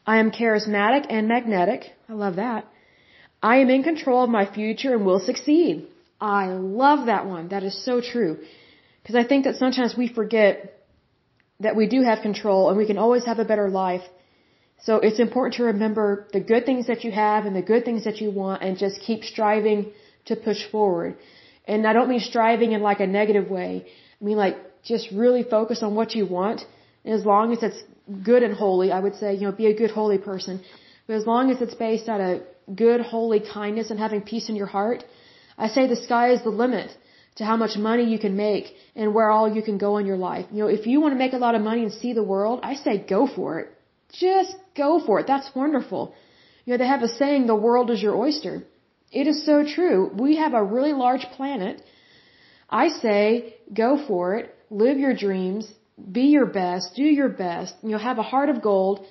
I 0.08 0.20
am 0.20 0.32
charismatic 0.32 1.06
and 1.10 1.28
magnetic. 1.28 1.82
I 2.10 2.14
love 2.14 2.38
that. 2.38 2.66
I 3.42 3.58
am 3.58 3.70
in 3.70 3.84
control 3.84 4.24
of 4.24 4.30
my 4.30 4.46
future 4.52 4.94
and 4.96 5.06
will 5.06 5.20
succeed. 5.20 5.88
I 6.20 6.48
love 6.48 7.06
that 7.06 7.28
one. 7.28 7.50
That 7.50 7.64
is 7.64 7.76
so 7.86 8.02
true. 8.02 8.40
Because 9.02 9.16
I 9.16 9.24
think 9.24 9.46
that 9.46 9.58
sometimes 9.58 9.96
we 9.96 10.08
forget 10.08 10.82
that 11.60 11.76
we 11.76 11.88
do 11.88 12.02
have 12.02 12.22
control 12.22 12.70
and 12.70 12.78
we 12.78 12.88
can 12.88 12.98
always 12.98 13.26
have 13.26 13.40
a 13.40 13.46
better 13.46 13.70
life. 13.70 14.06
So 14.82 14.96
it's 14.98 15.20
important 15.20 15.56
to 15.58 15.64
remember 15.66 16.28
the 16.34 16.40
good 16.40 16.66
things 16.66 16.88
that 16.88 17.04
you 17.04 17.12
have 17.12 17.46
and 17.46 17.56
the 17.56 17.62
good 17.62 17.86
things 17.86 18.04
that 18.06 18.20
you 18.20 18.32
want 18.32 18.64
and 18.64 18.78
just 18.78 19.00
keep 19.00 19.24
striving 19.24 19.92
to 20.26 20.36
push 20.36 20.62
forward. 20.72 21.18
And 21.66 21.86
I 21.86 21.94
don't 21.94 22.10
mean 22.10 22.20
striving 22.20 22.72
in 22.72 22.82
like 22.82 23.00
a 23.00 23.08
negative 23.08 23.50
way. 23.50 23.86
I 24.20 24.24
mean 24.24 24.38
like 24.38 24.58
just 24.84 25.12
really 25.12 25.44
focus 25.44 25.82
on 25.82 25.96
what 25.96 26.14
you 26.16 26.26
want. 26.26 26.66
And 27.06 27.14
as 27.14 27.26
long 27.26 27.52
as 27.54 27.64
it's 27.64 27.82
good 28.24 28.44
and 28.44 28.54
holy, 28.54 28.92
I 28.92 29.00
would 29.00 29.16
say, 29.16 29.34
you 29.36 29.46
know, 29.46 29.52
be 29.52 29.68
a 29.68 29.76
good 29.82 29.92
holy 29.92 30.18
person. 30.18 30.62
But 31.08 31.16
as 31.16 31.26
long 31.26 31.52
as 31.52 31.62
it's 31.62 31.76
based 31.76 32.08
on 32.10 32.22
a 32.22 32.42
good 32.84 33.02
holy 33.02 33.42
kindness 33.42 33.90
and 33.92 34.00
having 34.00 34.22
peace 34.22 34.50
in 34.50 34.56
your 34.56 34.68
heart, 34.68 35.04
I 35.58 35.68
say 35.68 35.88
the 35.88 35.96
sky 36.08 36.32
is 36.32 36.44
the 36.44 36.50
limit 36.50 36.90
to 37.36 37.46
how 37.46 37.58
much 37.58 37.78
money 37.78 38.04
you 38.04 38.20
can 38.20 38.36
make 38.36 38.66
and 38.96 39.14
where 39.14 39.30
all 39.30 39.54
you 39.54 39.62
can 39.62 39.78
go 39.78 39.98
in 39.98 40.06
your 40.06 40.18
life. 40.18 40.46
You 40.52 40.60
know, 40.64 40.68
if 40.68 40.86
you 40.86 41.02
want 41.02 41.14
to 41.14 41.18
make 41.18 41.34
a 41.34 41.44
lot 41.46 41.56
of 41.56 41.62
money 41.62 41.84
and 41.84 41.92
see 41.92 42.14
the 42.14 42.24
world, 42.24 42.60
I 42.64 42.76
say 42.76 42.98
go 42.98 43.28
for 43.28 43.60
it. 43.60 43.70
Just 44.12 44.56
go 44.76 45.02
for 45.06 45.20
it. 45.20 45.28
That's 45.28 45.50
wonderful. 45.56 46.14
You 46.66 46.74
know, 46.74 46.78
they 46.78 46.88
have 46.88 47.02
a 47.02 47.08
saying, 47.08 47.48
the 47.48 47.56
world 47.56 47.90
is 47.90 48.02
your 48.02 48.16
oyster. 48.16 48.64
It 49.12 49.28
is 49.28 49.46
so 49.46 49.64
true. 49.64 50.12
We 50.14 50.38
have 50.38 50.54
a 50.54 50.64
really 50.64 50.94
large 50.94 51.26
planet. 51.38 51.82
I 52.70 52.88
say 52.90 53.56
go 53.74 54.04
for 54.08 54.36
it, 54.36 54.56
live 54.82 54.98
your 55.06 55.16
dreams, 55.26 55.66
be 56.18 56.26
your 56.38 56.48
best, 56.62 56.86
do 57.02 57.08
your 57.22 57.30
best, 57.46 57.74
and 57.82 57.88
you'll 57.90 58.08
have 58.12 58.22
a 58.24 58.30
heart 58.34 58.50
of 58.54 58.62
gold 58.72 59.06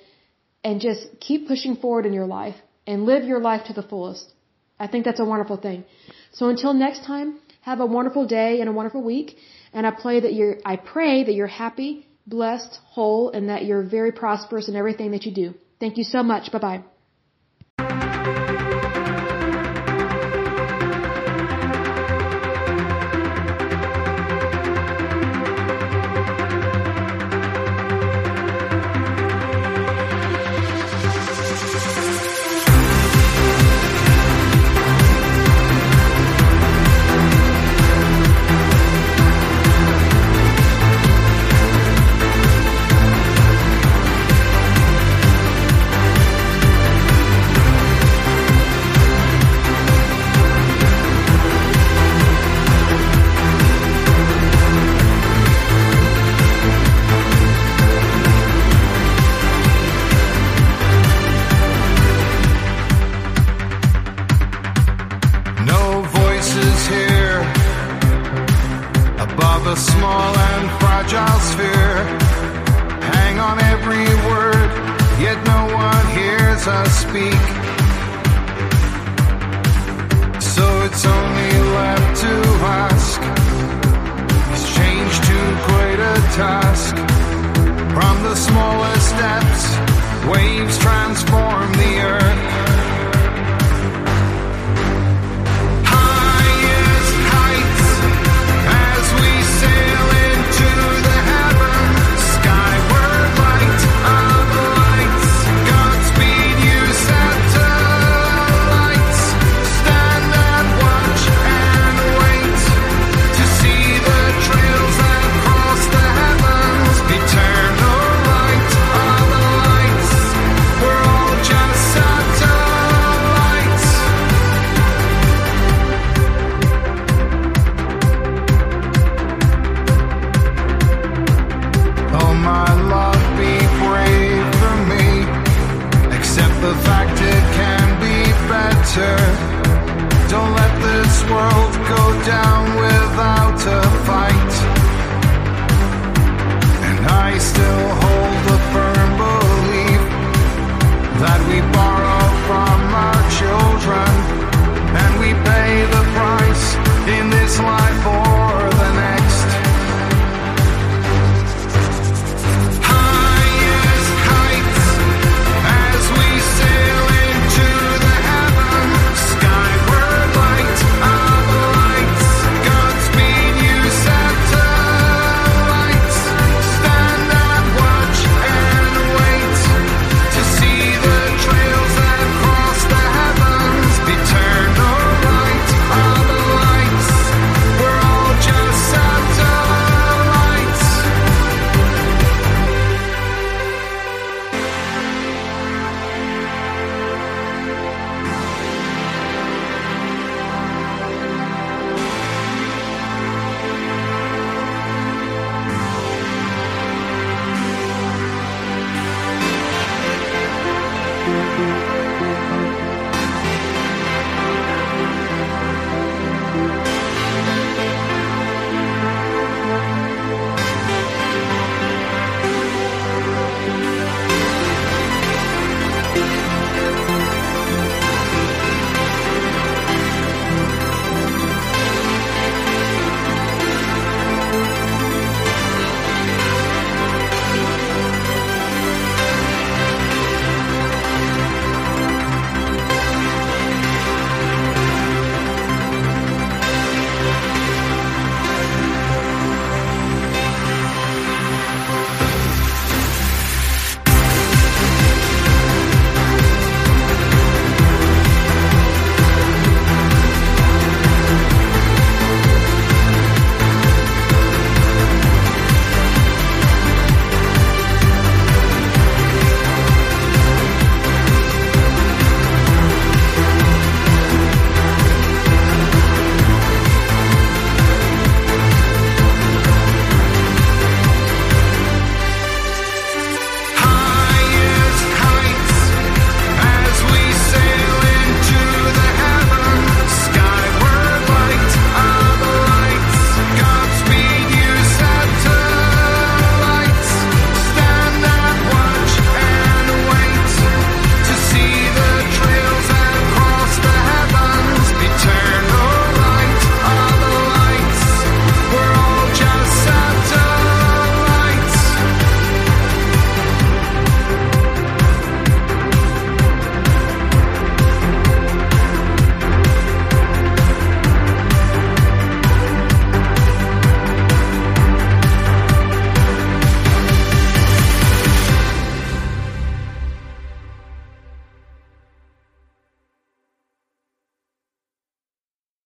and 0.63 0.81
just 0.87 1.07
keep 1.27 1.47
pushing 1.51 1.75
forward 1.83 2.05
in 2.09 2.13
your 2.19 2.29
life 2.39 2.57
and 2.85 3.05
live 3.11 3.23
your 3.31 3.41
life 3.49 3.63
to 3.69 3.73
the 3.79 3.85
fullest. 3.91 4.25
I 4.83 4.87
think 4.87 5.05
that's 5.05 5.23
a 5.25 5.29
wonderful 5.33 5.57
thing. 5.67 5.79
So 6.37 6.49
until 6.53 6.73
next 6.73 7.01
time, 7.05 7.29
Have 7.63 7.79
a 7.79 7.85
wonderful 7.85 8.25
day 8.27 8.59
and 8.59 8.67
a 8.69 8.73
wonderful 8.73 9.01
week. 9.01 9.37
And 9.73 9.87
I 9.87 9.91
pray 9.91 10.19
that 10.19 10.33
you're, 10.33 10.57
I 10.65 10.75
pray 10.75 11.23
that 11.23 11.33
you're 11.33 11.47
happy, 11.47 12.05
blessed, 12.27 12.77
whole, 12.95 13.31
and 13.31 13.49
that 13.49 13.63
you're 13.63 13.83
very 13.83 14.11
prosperous 14.11 14.67
in 14.67 14.75
everything 14.75 15.11
that 15.11 15.23
you 15.25 15.33
do. 15.33 15.53
Thank 15.79 15.97
you 15.97 16.03
so 16.03 16.23
much. 16.23 16.51
Bye 16.51 16.59
bye. 16.59 16.92